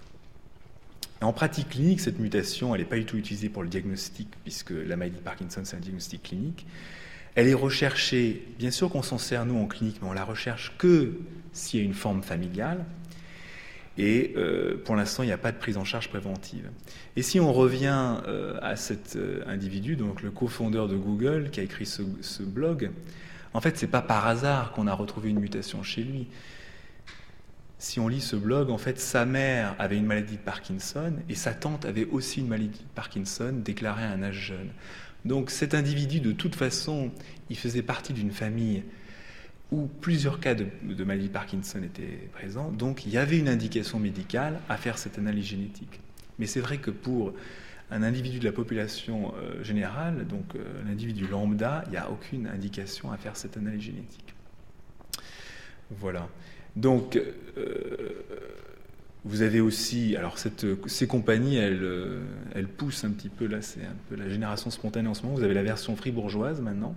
[1.21, 4.71] En pratique clinique, cette mutation, elle n'est pas du tout utilisée pour le diagnostic, puisque
[4.71, 6.65] la maladie de Parkinson, c'est un diagnostic clinique.
[7.35, 10.75] Elle est recherchée, bien sûr qu'on s'en sert nous en clinique, mais on la recherche
[10.79, 11.13] que
[11.53, 12.85] s'il y a une forme familiale.
[13.97, 16.71] Et euh, pour l'instant, il n'y a pas de prise en charge préventive.
[17.17, 21.59] Et si on revient euh, à cet euh, individu, donc le cofondeur de Google, qui
[21.59, 22.91] a écrit ce blog,
[23.55, 26.29] en fait, c'est pas par hasard qu'on a retrouvé une mutation chez lui
[27.79, 31.35] si on lit ce blog, en fait, sa mère avait une maladie de Parkinson et
[31.35, 34.71] sa tante avait aussi une maladie de Parkinson déclarée à un âge jeune.
[35.25, 37.11] Donc cet individu, de toute façon,
[37.51, 38.83] il faisait partie d'une famille
[39.71, 40.67] où plusieurs cas de,
[41.05, 42.71] maladie de Parkinson étaient présents.
[42.71, 46.01] Donc il y avait une indication médicale à faire cette analyse génétique.
[46.39, 47.33] Mais c'est vrai que pour
[47.91, 52.47] un individu de la population euh, générale, donc euh, l'individu lambda, il n'y a aucune
[52.47, 54.35] indication à faire cette analyse génétique.
[55.91, 56.29] Voilà.
[56.77, 58.25] Donc, euh,
[59.25, 64.17] vous avez aussi, alors ces compagnies, elles, poussent un petit peu, là c'est un peu
[64.17, 66.95] la génération spontanée en ce moment, vous avez la version fribourgeoise maintenant,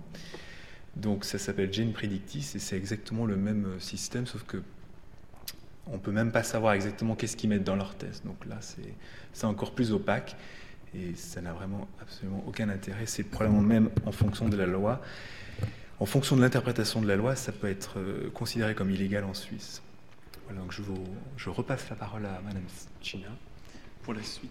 [0.94, 4.62] donc ça s'appelle Gene Predictis et c'est exactement le même système, sauf que
[5.88, 8.60] on peut même pas savoir exactement qu'est-ce qu'ils mettent dans leur test, donc là
[9.32, 10.36] c'est encore plus opaque
[10.94, 15.00] et ça n'a vraiment absolument aucun intérêt, c'est probablement même en fonction de la loi
[16.00, 19.34] en fonction de l'interprétation de la loi, ça peut être euh, considéré comme illégal en
[19.34, 19.82] Suisse.
[20.52, 20.72] Donc
[21.36, 22.64] je repasse la parole à Madame
[23.00, 23.28] China
[24.02, 24.50] pour la suite.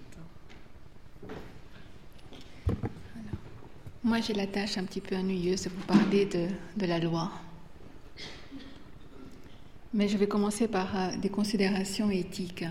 [4.03, 7.31] moi, j'ai la tâche un petit peu ennuyeuse de vous parler de, de la loi.
[9.93, 12.65] Mais je vais commencer par euh, des considérations éthiques.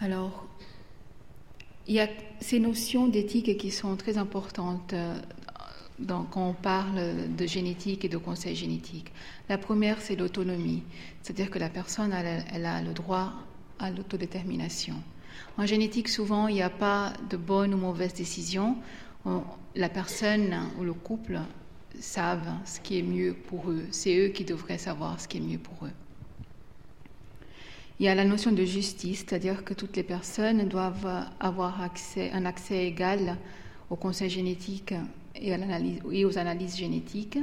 [0.00, 0.46] Alors,
[1.88, 2.08] il y a
[2.40, 5.18] ces notions d'éthique qui sont très importantes euh,
[6.06, 9.12] quand on parle de génétique et de conseil génétique.
[9.48, 10.82] La première, c'est l'autonomie,
[11.22, 13.32] c'est-à-dire que la personne, elle, a le droit
[13.78, 14.94] à l'autodétermination.
[15.56, 18.76] En génétique, souvent, il n'y a pas de bonne ou mauvaise décision.
[19.74, 21.40] la personne ou le couple
[21.98, 23.84] savent ce qui est mieux pour eux.
[23.90, 25.92] C'est eux qui devraient savoir ce qui est mieux pour eux.
[27.98, 32.44] Il y a la notion de justice, c'est-à-dire que toutes les personnes doivent avoir un
[32.44, 33.38] accès égal
[33.88, 34.92] au conseil génétique
[35.34, 35.54] et,
[36.26, 37.38] aux analyses génétiques.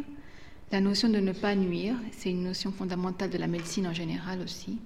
[0.71, 4.41] La notion de ne pas nuire, c'est une notion fondamentale de la médecine en général
[4.41, 4.79] aussi.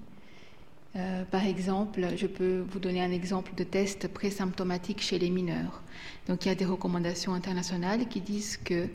[0.96, 5.82] Euh, par exemple, je peux vous donner un exemple de test présymptomatique chez les mineurs.
[6.28, 8.88] Donc, il y a des recommandations internationales qui disent que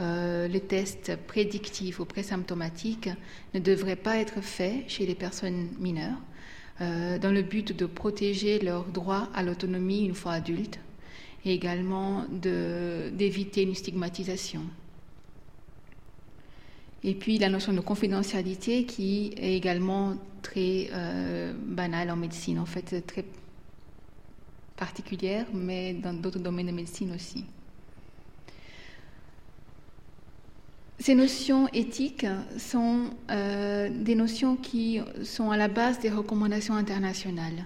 [0.00, 3.10] euh, les tests prédictifs ou présymptomatiques
[3.54, 6.18] ne devraient pas être faits chez les personnes mineures
[6.80, 10.78] euh, dans le but de protéger leur droit à l'autonomie une fois adultes
[11.44, 14.62] et également d'éviter une stigmatisation.
[17.02, 22.66] Et puis la notion de confidentialité qui est également très euh, banale en médecine, en
[22.66, 23.24] fait très
[24.76, 27.44] particulière, mais dans d'autres domaines de médecine aussi.
[31.00, 32.26] Ces notions éthiques
[32.58, 37.64] sont euh, des notions qui sont à la base des recommandations internationales.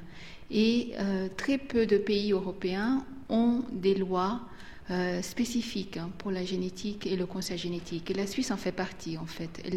[0.53, 4.41] Et euh, très peu de pays européens ont des lois
[4.91, 8.16] euh, spécifiques hein, pour la génétique et le conseil génétique.
[8.16, 9.68] La Suisse en fait partie, en fait.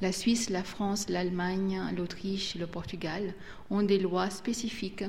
[0.00, 3.34] la Suisse, la France, l'Allemagne, l'Autriche, le Portugal
[3.68, 5.04] ont des lois spécifiques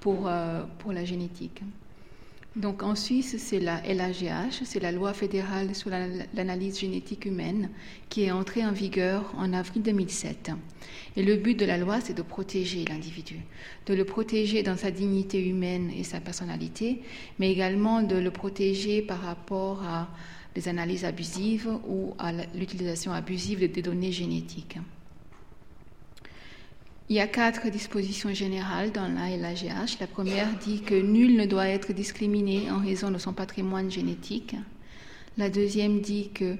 [0.00, 0.30] pour,
[0.78, 1.62] pour la génétique.
[2.56, 7.70] Donc en Suisse, c'est la LAGH, c'est la loi fédérale sur l'analyse génétique humaine,
[8.08, 10.50] qui est entrée en vigueur en avril 2007.
[11.16, 13.36] Et le but de la loi, c'est de protéger l'individu,
[13.86, 17.02] de le protéger dans sa dignité humaine et sa personnalité,
[17.38, 20.08] mais également de le protéger par rapport à
[20.56, 24.76] des analyses abusives ou à l'utilisation abusive des données génétiques.
[27.10, 29.98] Il y a quatre dispositions générales dans la LAGH.
[29.98, 34.54] La première dit que nul ne doit être discriminé en raison de son patrimoine génétique.
[35.36, 36.54] La deuxième dit que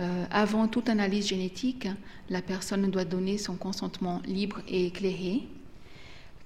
[0.00, 1.86] euh, avant toute analyse génétique,
[2.28, 5.42] la personne doit donner son consentement libre et éclairé.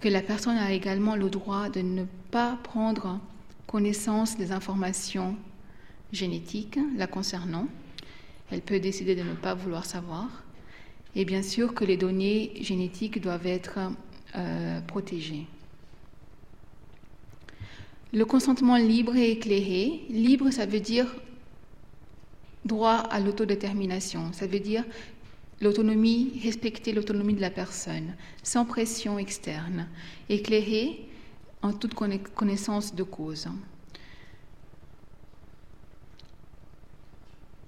[0.00, 3.18] Que la personne a également le droit de ne pas prendre
[3.66, 5.36] connaissance des informations
[6.12, 7.66] génétiques la concernant.
[8.50, 10.44] Elle peut décider de ne pas vouloir savoir
[11.16, 13.78] Et bien sûr que les données génétiques doivent être
[14.36, 15.46] euh, protégées.
[18.12, 20.02] Le consentement libre et éclairé.
[20.08, 21.06] Libre, ça veut dire
[22.64, 24.32] droit à l'autodétermination.
[24.32, 24.84] Ça veut dire
[25.60, 29.88] l'autonomie, respecter l'autonomie de la personne, sans pression externe.
[30.28, 31.06] Éclairé
[31.62, 33.48] en toute connaissance de cause.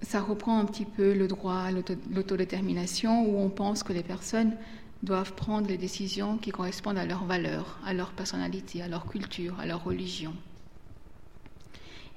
[0.01, 4.55] Ça reprend un petit peu le droit à l'autodétermination où on pense que les personnes
[5.03, 9.59] doivent prendre les décisions qui correspondent à leurs valeurs, à leur personnalité, à leur culture,
[9.59, 10.33] à leur religion.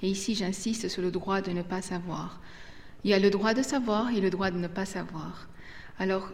[0.03, 2.41] Et ici, j'insiste sur le droit de ne pas savoir.
[3.05, 5.49] Il y a le droit de savoir et le droit de ne pas savoir.
[5.99, 6.31] Alors,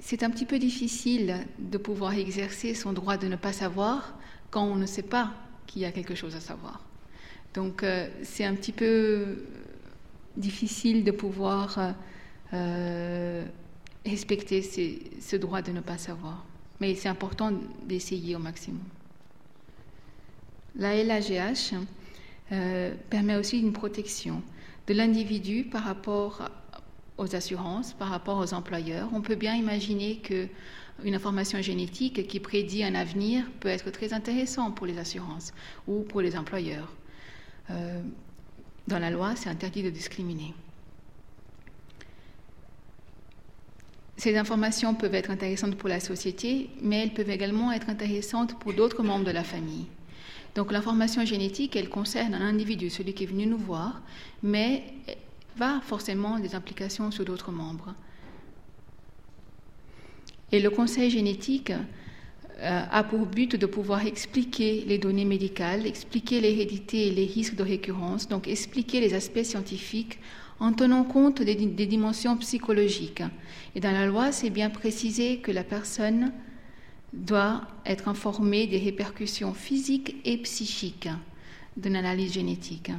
[0.00, 4.14] c'est un petit peu difficile de pouvoir exercer son droit de ne pas savoir
[4.50, 5.32] quand on ne sait pas
[5.66, 6.82] qu'il y a quelque chose à savoir.
[7.54, 9.44] Donc, euh, c'est un petit peu
[10.40, 11.92] difficile de pouvoir euh,
[12.52, 13.44] euh,
[14.04, 16.44] respecter ce droit de ne pas savoir.
[16.80, 17.52] Mais c'est important
[17.86, 18.82] d'essayer au maximum.
[20.76, 21.74] La LAGH
[22.52, 24.42] euh, permet aussi une protection
[24.86, 26.48] de l'individu par rapport
[27.18, 29.08] aux assurances, par rapport aux employeurs.
[29.12, 30.48] On peut bien imaginer que
[31.04, 35.52] une information génétique qui prédit un avenir peut être très intéressant pour les assurances
[35.86, 36.92] ou pour les employeurs.
[38.90, 40.54] Dans la loi, c'est interdit de discriminer.
[44.16, 48.74] Ces informations peuvent être intéressantes pour la société, mais elles peuvent également être intéressantes pour
[48.74, 49.86] d'autres membres de la famille.
[50.54, 54.02] Donc l'information génétique, elle concerne un individu, celui qui est venu nous voir,
[54.42, 54.84] mais
[55.56, 57.94] va forcément des implications sur d'autres membres.
[60.52, 61.72] Et le conseil génétique
[62.62, 67.62] a pour but de pouvoir expliquer les données médicales, expliquer l'hérédité et les risques de
[67.62, 70.18] récurrence, donc expliquer les aspects scientifiques
[70.60, 73.22] en tenant compte des, dimensions psychologiques.
[73.74, 76.32] Et dans la loi, c'est bien précisé que la personne
[77.14, 81.08] doit être informée des répercussions physiques et psychiques
[81.76, 82.92] d'une analyse génétique.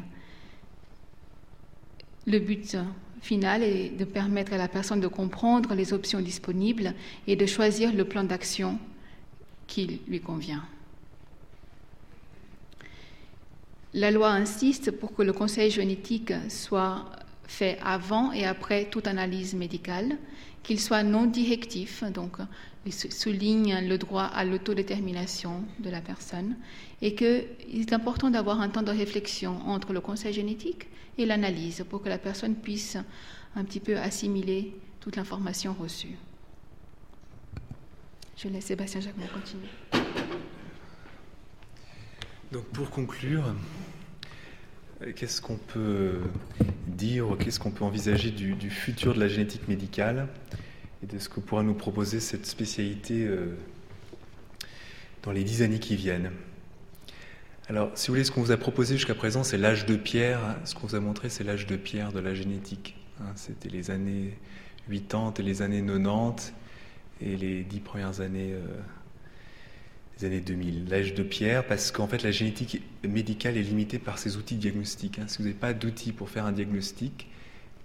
[2.26, 2.78] Le but
[3.22, 6.94] final est de permettre à la personne de comprendre les options disponibles
[7.28, 8.80] et de choisir le plan d'action
[9.72, 10.64] qui lui convient.
[13.94, 17.06] La loi insiste pour que le conseil génétique soit
[17.48, 20.18] fait avant et après toute analyse médicale,
[20.62, 22.38] qu'il soit non directif, donc
[22.86, 26.58] il souligne le droit à l'autodétermination de la personne,
[27.02, 31.86] et qu'il est important d'avoir un temps de réflexion entre le conseil génétique et l'analyse
[31.90, 32.98] pour que la personne puisse
[33.56, 36.18] un petit peu assimiler toute l'information reçue.
[38.42, 39.68] Je laisse Sébastien Jacques continuer.
[42.52, 43.44] Donc pour conclure,
[45.16, 46.20] Qu'est-ce qu'on peut
[46.86, 50.28] dire, qu'est-ce qu'on peut envisager du, futur de la génétique médicale
[51.02, 53.58] et de ce que pourra nous proposer cette spécialité euh,
[55.24, 56.32] dans les dix années qui viennent?
[57.68, 60.40] Alors, si vous voulez, ce qu'on vous a proposé jusqu'à présent, c'est l'âge de pierre.
[60.66, 62.96] Ce qu'on vous a montré, c'est l'âge de pierre de la génétique.
[63.20, 63.32] Hein.
[63.36, 64.38] C'était les années
[64.88, 66.54] 80 et les années 90
[67.22, 68.54] et les dix premières années.
[68.54, 68.82] Euh,
[70.26, 74.38] années 2000, l'âge de pierre, parce qu'en fait la génétique médicale est limitée par ses
[74.38, 75.20] outils diagnostiques.
[75.20, 75.26] Hein.
[75.28, 77.28] Si vous n'avez pas d'outils pour faire un diagnostic,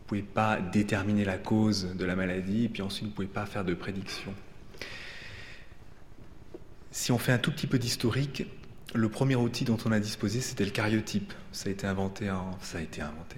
[0.08, 3.14] vous ne pouvez pas déterminer la cause de la maladie, et puis ensuite vous ne
[3.14, 4.34] pouvez pas faire de prédiction.
[6.90, 8.46] Si on fait un tout petit peu d'historique,
[8.94, 11.32] le premier outil dont on a disposé, c'était le cariotype.
[11.52, 12.56] Ça a été inventé en...
[12.62, 13.36] Ça a été inventé.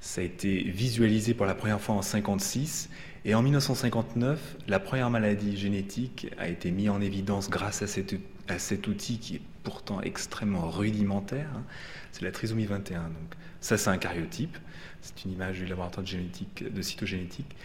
[0.00, 2.88] Ça a été visualisé pour la première fois en 56
[3.24, 8.86] et en 1959, la première maladie génétique a été mise en évidence grâce à cet,
[8.86, 11.48] outil qui est pourtant extrêmement rudimentaire.
[11.54, 11.64] Hein.
[12.12, 13.02] C'est la trisomie 21.
[13.02, 14.56] Donc, ça, c'est un cariotype.
[15.02, 17.56] C'est une image du laboratoire de, génétique, de cytogénétique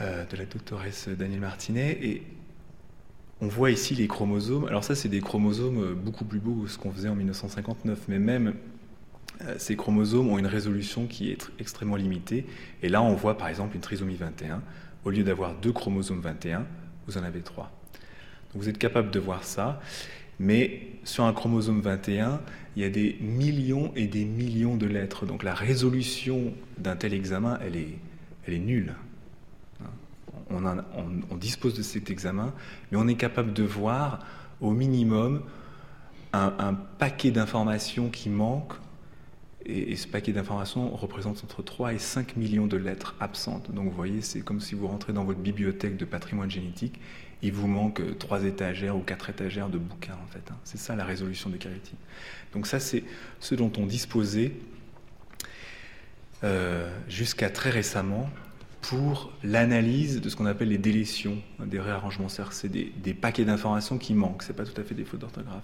[0.00, 1.98] euh, de la doctoresse Danielle Martinet.
[2.02, 2.22] Et
[3.40, 4.66] on voit ici les chromosomes.
[4.66, 8.08] Alors ça, c'est des chromosomes beaucoup plus beaux que ce qu'on faisait en 1959.
[8.08, 8.54] Mais même
[9.58, 12.46] ces chromosomes ont une résolution qui est extrêmement limitée.
[12.82, 14.62] Et là, on voit par exemple une trisomie 21.
[15.04, 16.66] Au lieu d'avoir deux chromosomes 21,
[17.06, 17.70] vous en avez trois.
[18.54, 19.80] Vous êtes capable de voir ça.
[20.38, 22.40] Mais sur un chromosome 21,
[22.76, 25.26] il y a des millions et des millions de lettres.
[25.26, 28.94] Donc la résolution d'un tel examen, elle est, nulle.
[30.50, 32.52] On, on, dispose de cet examen,
[32.90, 34.26] mais on est capable de voir
[34.60, 35.42] au minimum
[36.32, 38.74] un, un paquet d'informations qui manquent
[39.66, 43.70] et, ce paquet d'informations représente entre 3 et 5 millions de lettres absentes.
[43.72, 47.00] Donc vous voyez, c'est comme si vous rentrez dans votre bibliothèque de patrimoine génétique,
[47.42, 50.50] il vous manque 3 étagères ou 4 étagères de bouquins en fait.
[50.50, 50.56] Hein.
[50.64, 51.98] C'est ça la résolution des cariotypes.
[52.52, 53.04] Donc ça c'est
[53.40, 54.52] ce dont on disposait
[56.42, 58.28] euh, jusqu'à très récemment
[58.82, 63.46] pour l'analyse de ce qu'on appelle les délétions, hein, des réarrangements, c'est des, des paquets
[63.46, 65.62] d'informations qui manquent, c'est pas tout à fait des fautes d'orthographe.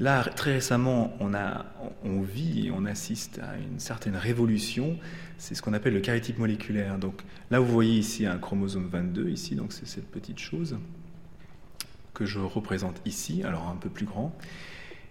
[0.00, 4.98] Là, très récemment, on, vit et on assiste à une certaine révolution,
[5.38, 6.98] c'est ce qu'on appelle le karyotype moléculaire.
[6.98, 10.78] Donc là, vous voyez ici un chromosome 22, ici, donc c'est cette petite chose
[12.14, 14.34] que je représente ici, alors un peu plus grand.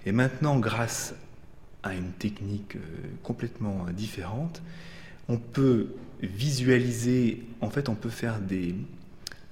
[0.06, 1.16] Et maintenant, grâce
[1.84, 2.80] à une technique euh,
[3.24, 4.62] complètement différente,
[5.30, 8.76] on peut visualiser, en fait, on peut faire des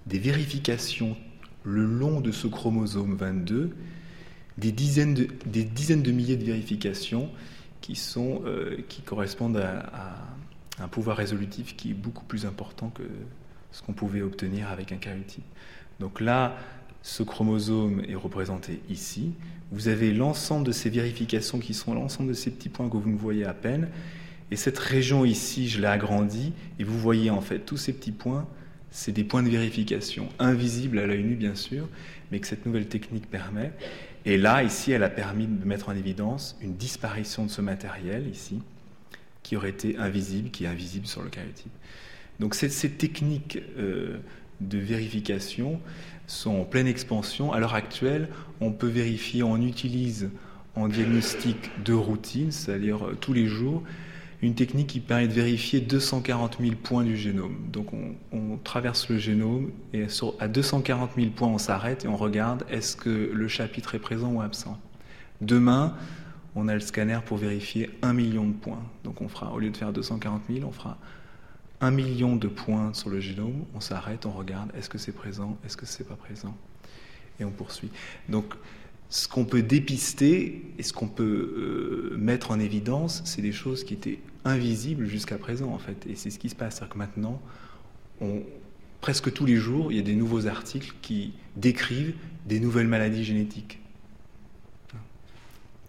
[0.05, 1.15] vérifications
[1.63, 3.75] le long de ce chromosome 22,
[4.59, 7.29] des dizaines de, des dizaines de milliers de vérifications
[7.81, 10.15] qui, sont, euh, qui correspondent à,
[10.81, 13.03] un pouvoir résolutif qui est beaucoup plus important que
[13.71, 15.43] ce qu'on pouvait obtenir avec un karyotype.
[15.99, 16.55] Donc là,
[17.01, 19.33] ce chromosome est représenté ici.
[19.71, 23.09] Vous avez l'ensemble de ces vérifications qui sont l'ensemble de ces petits points que vous
[23.09, 23.89] ne voyez à peine.
[24.51, 28.13] Et cette région ici, je l'ai agrandie, et vous voyez en fait tous ces petits
[28.13, 28.47] points,
[28.89, 31.87] c'est des points de vérification, invisibles à l'œil nu bien sûr,
[32.31, 33.71] mais que cette nouvelle technique permet.
[34.25, 38.27] Et là, ici, elle a permis de mettre en évidence une disparition de ce matériel
[38.27, 38.61] ici,
[39.43, 41.71] qui aurait été invisible, qui est invisible sur le karyotype.
[42.39, 44.17] Donc ces, techniques euh,
[44.61, 45.79] de vérification
[46.27, 47.51] sont en pleine expansion.
[47.51, 48.29] À l'heure actuelle,
[48.61, 50.29] on peut vérifier, on utilise
[50.75, 53.83] en diagnostic de routine, c'est-à-dire euh, tous les jours,
[54.41, 57.57] une technique qui permet de vérifier 240 000 points du génome.
[57.71, 60.05] Donc on, traverse le génome et
[60.39, 64.31] à 240 000 points on s'arrête et on regarde est-ce que le chapitre est présent
[64.31, 64.77] ou absent?
[65.41, 65.95] Demain,
[66.55, 68.83] on a le scanner pour vérifier 1 million de points.
[69.03, 70.97] Donc on fera, au lieu de faire 240 000, on fera
[71.81, 75.57] 1 million de points sur le génome, on s'arrête, on regarde est-ce que c'est présent,
[75.65, 76.55] est-ce que c'est pas présent,
[77.39, 77.89] et on poursuit.
[78.27, 78.53] Donc
[79.09, 83.83] ce qu'on peut dépister et ce qu'on peut euh, mettre en évidence, c'est des choses
[83.83, 86.05] qui étaient invisibles jusqu'à présent, en fait.
[86.07, 86.75] Et c'est ce qui se passe.
[86.75, 87.41] C'est-à-dire que maintenant,
[89.01, 92.13] presque tous les jours, il y a des nouveaux articles qui décrivent
[92.45, 93.79] des nouvelles maladies génétiques.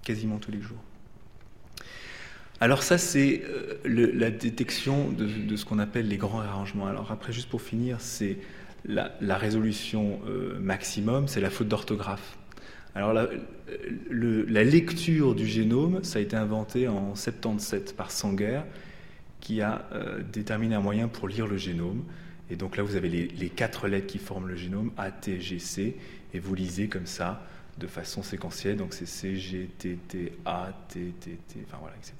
[0.02, 0.78] Quasiment tous les jours.
[2.60, 6.86] Alors ça, c'est euh, la détection de, ce qu'on appelle les grands réarrangements.
[6.86, 8.36] Alors après, juste pour finir, c'est
[8.84, 12.36] la, résolution euh, maximum, c'est la faute d'orthographe.
[12.94, 18.62] Alors la, lecture du génome, ça a été inventé en 77 par Sanger,
[19.40, 22.02] qui a euh, déterminé un moyen pour lire le génome.
[22.50, 25.60] Et donc là, vous avez les, quatre lettres qui forment le génome, A, T, G,
[25.60, 25.96] C,
[26.34, 27.46] et vous lisez comme ça,
[27.78, 28.76] de façon séquentielle.
[28.76, 32.14] Donc c'est C, G, T, T, A, T, T, T, enfin voilà, etc.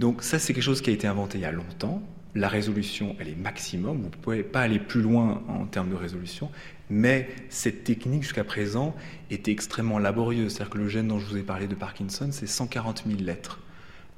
[0.00, 2.02] Donc ça, c'est quelque chose qui a été inventé il y a longtemps.
[2.34, 3.98] La résolution, elle est maximum.
[3.98, 6.50] Vous ne pouvez pas aller plus loin en termes de résolution.
[6.90, 8.94] Mais cette technique, jusqu'à présent,
[9.30, 10.52] était extrêmement laborieuse.
[10.52, 13.60] C'est-à-dire que le gène dont je vous ai parlé de Parkinson, c'est 140 000 lettres.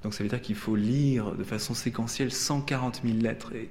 [0.03, 3.53] Donc ça veut dire qu'il faut lire de façon séquentielle 140 000 lettres.
[3.55, 3.69] Et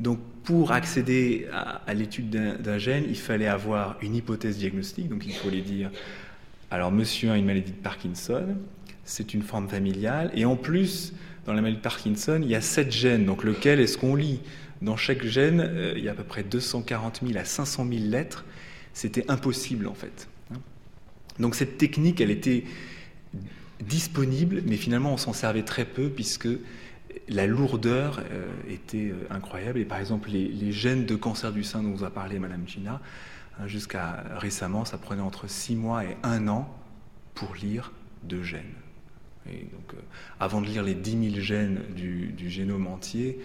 [0.00, 5.08] donc pour accéder à, l'étude d'un gène, il fallait avoir une hypothèse diagnostique.
[5.08, 5.90] Donc il les dire,
[6.70, 8.56] alors monsieur a une maladie de Parkinson,
[9.04, 10.30] c'est une forme familiale.
[10.34, 11.12] Et en plus,
[11.46, 13.26] dans la maladie de Parkinson, il y a sept gènes.
[13.26, 14.40] Donc lequel est-ce qu'on lit?
[14.84, 18.04] Dans chaque gène, euh, il y a à peu près 240 000 à 500 000
[18.04, 18.44] lettres.
[18.92, 20.28] C'était impossible en fait.
[21.38, 22.64] Donc cette technique, elle était
[23.80, 26.48] disponible, mais finalement on s'en servait très peu puisque
[27.28, 29.78] la lourdeur euh, était euh, incroyable.
[29.78, 33.00] Et par exemple, les, gènes de cancer du sein dont vous a parlé Madame Gina,
[33.58, 36.68] hein, jusqu'à récemment, ça prenait entre 6 mois et 1 an
[37.34, 38.74] pour lire deux gènes.
[39.46, 39.94] Donc,
[40.40, 43.40] avant de lire les 10 000 gènes du, génome entier,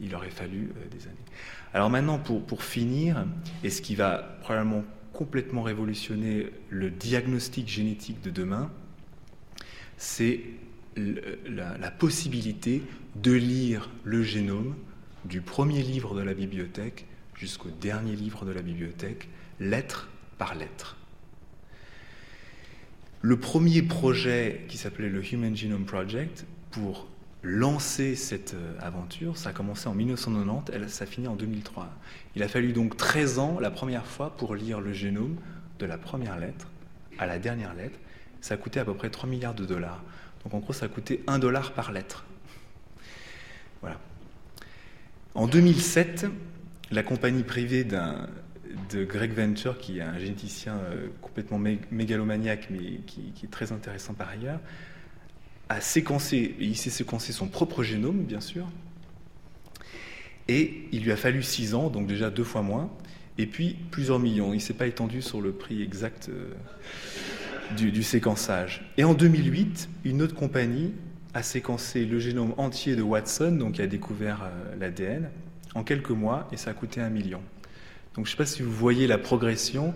[0.00, 1.16] il aurait fallu euh, des années.
[1.74, 3.26] Alors maintenant, pour, pour finir,
[3.62, 8.70] et ce qui va probablement complètement révolutionner le diagnostic génétique de demain,
[9.96, 10.40] c'est
[10.96, 12.82] la, la, possibilité
[13.16, 14.74] de lire le génome
[15.24, 19.28] du premier livre de la bibliothèque jusqu'au dernier livre de la bibliothèque,
[19.60, 20.96] lettre par lettre.
[23.22, 27.06] Le premier projet qui s'appelait le Human Genome Project pour
[27.42, 31.88] lancer cette euh, aventure, ça a commencé en 1990, elle, ça a fini en 2003.
[32.36, 35.36] Il a fallu donc 13 ans la première fois pour lire le génome
[35.78, 36.68] de la première lettre
[37.18, 37.98] à la dernière lettre.
[38.40, 40.02] Ça a coûté à peu près 3 milliards de dollars.
[40.44, 42.24] Donc en gros, ça a coûté 1 dollar par lettre.
[43.80, 43.98] Voilà.
[45.34, 46.26] En 2007,
[46.90, 51.58] la compagnie privée de Greg Venture, qui est un généticien euh, complètement
[51.90, 54.60] mégalomaniaque, mais qui, est très intéressant par ailleurs,
[55.70, 58.66] a séquencé, il s'est séquencé son propre génome, bien sûr,
[60.48, 62.90] et il lui a fallu six ans, donc déjà deux fois moins,
[63.38, 64.52] et puis plusieurs millions.
[64.52, 66.52] Il ne s'est pas étendu sur le prix exact euh,
[67.76, 68.84] du, du, séquençage.
[68.96, 70.92] Et en 2008, une autre compagnie
[71.34, 75.30] a séquencé le génome entier de Watson, donc qui a découvert euh, l'ADN,
[75.76, 77.42] en quelques mois, et ça a coûté un million.
[78.16, 79.94] Donc je ne sais pas si vous voyez la progression.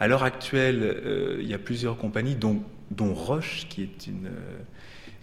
[0.00, 4.30] À l'heure actuelle, euh, il y a plusieurs compagnies, dont, dont Roche, qui est une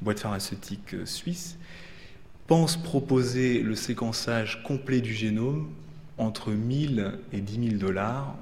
[0.02, 1.58] boîte pharmaceutique suisse,
[2.50, 5.70] pense proposer le séquençage complet du génome
[6.18, 8.36] entre 1000 et 10 000 dollars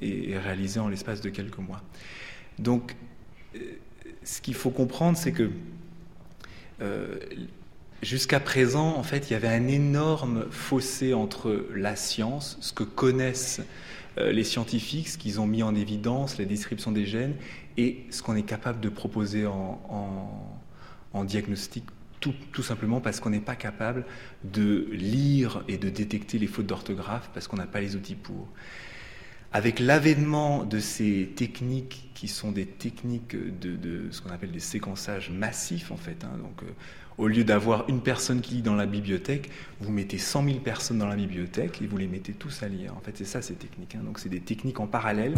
[0.00, 1.80] et, réalisé en l'espace de quelques mois.
[2.58, 2.96] Donc,
[3.54, 3.58] euh,
[4.24, 5.50] ce qu'il faut comprendre, c'est que
[6.80, 7.20] euh,
[8.02, 12.82] jusqu'à présent, en fait, il y avait un énorme fossé entre la science, ce que
[12.82, 13.60] connaissent
[14.18, 17.36] euh, les scientifiques, ce qu'ils ont mis en évidence, la description des gènes,
[17.76, 20.61] et ce qu'on est capable de proposer en
[21.24, 21.84] diagnostic
[22.52, 24.04] tout, simplement parce qu'on n'est pas capable
[24.44, 28.48] de lire et de détecter les fautes d'orthographe parce qu'on n'a pas les outils pour.
[29.54, 35.30] Avec l'avènement de ces techniques qui sont des techniques de, ce qu'on appelle des séquençages
[35.30, 36.72] massifs en fait, hein, donc euh,
[37.18, 39.50] au lieu d'avoir une personne qui lit dans la bibliothèque,
[39.80, 42.96] vous mettez 100 000 personnes dans la bibliothèque et vous les mettez tous à lire.
[42.96, 43.94] En fait, c'est ça ces techniques.
[43.94, 44.02] Hein.
[44.04, 45.34] Donc c'est des techniques en parallèle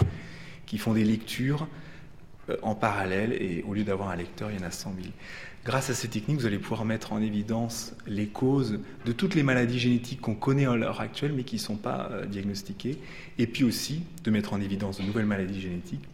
[0.67, 1.67] qui font des lectures
[2.51, 5.09] euh, en parallèle et au lieu d'avoir un lecteur, il y en a 100 000.
[5.65, 9.43] Grâce à ces techniques, vous allez pouvoir mettre en évidence les causes de toutes les
[9.43, 12.99] maladies génétiques qu'on connaît à l'heure actuelle mais qui ne sont pas euh, diagnostiquées,
[13.39, 16.07] et puis aussi de mettre en évidence de nouvelles maladies génétiques.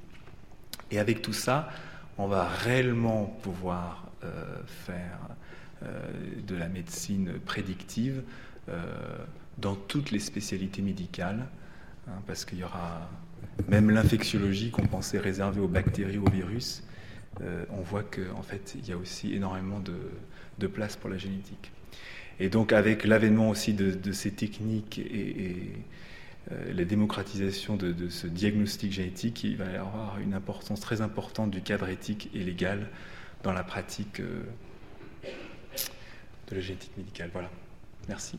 [0.92, 1.68] Et avec tout ça,
[2.16, 5.18] on va réellement pouvoir euh, faire
[6.46, 8.22] de la médecine prédictive
[9.56, 11.46] dans toutes les spécialités médicales,
[12.06, 13.08] hein, parce qu'il y aura
[13.68, 16.82] même l'infectiologie qu'on pensait réservée aux bactéries, aux virus,
[17.42, 21.72] euh, on voit qu'en fait, il y a aussi énormément de, place pour la génétique.
[22.38, 25.72] Et donc, avec l'avènement aussi de, ces techniques et,
[26.52, 31.50] euh, la démocratisation de, ce diagnostic génétique, il va y avoir une importance très importante
[31.50, 32.88] du cadre éthique et légal
[33.42, 34.42] dans la pratique euh,
[35.22, 37.30] de la génétique médicale.
[37.32, 37.50] Voilà.
[38.08, 38.38] Merci.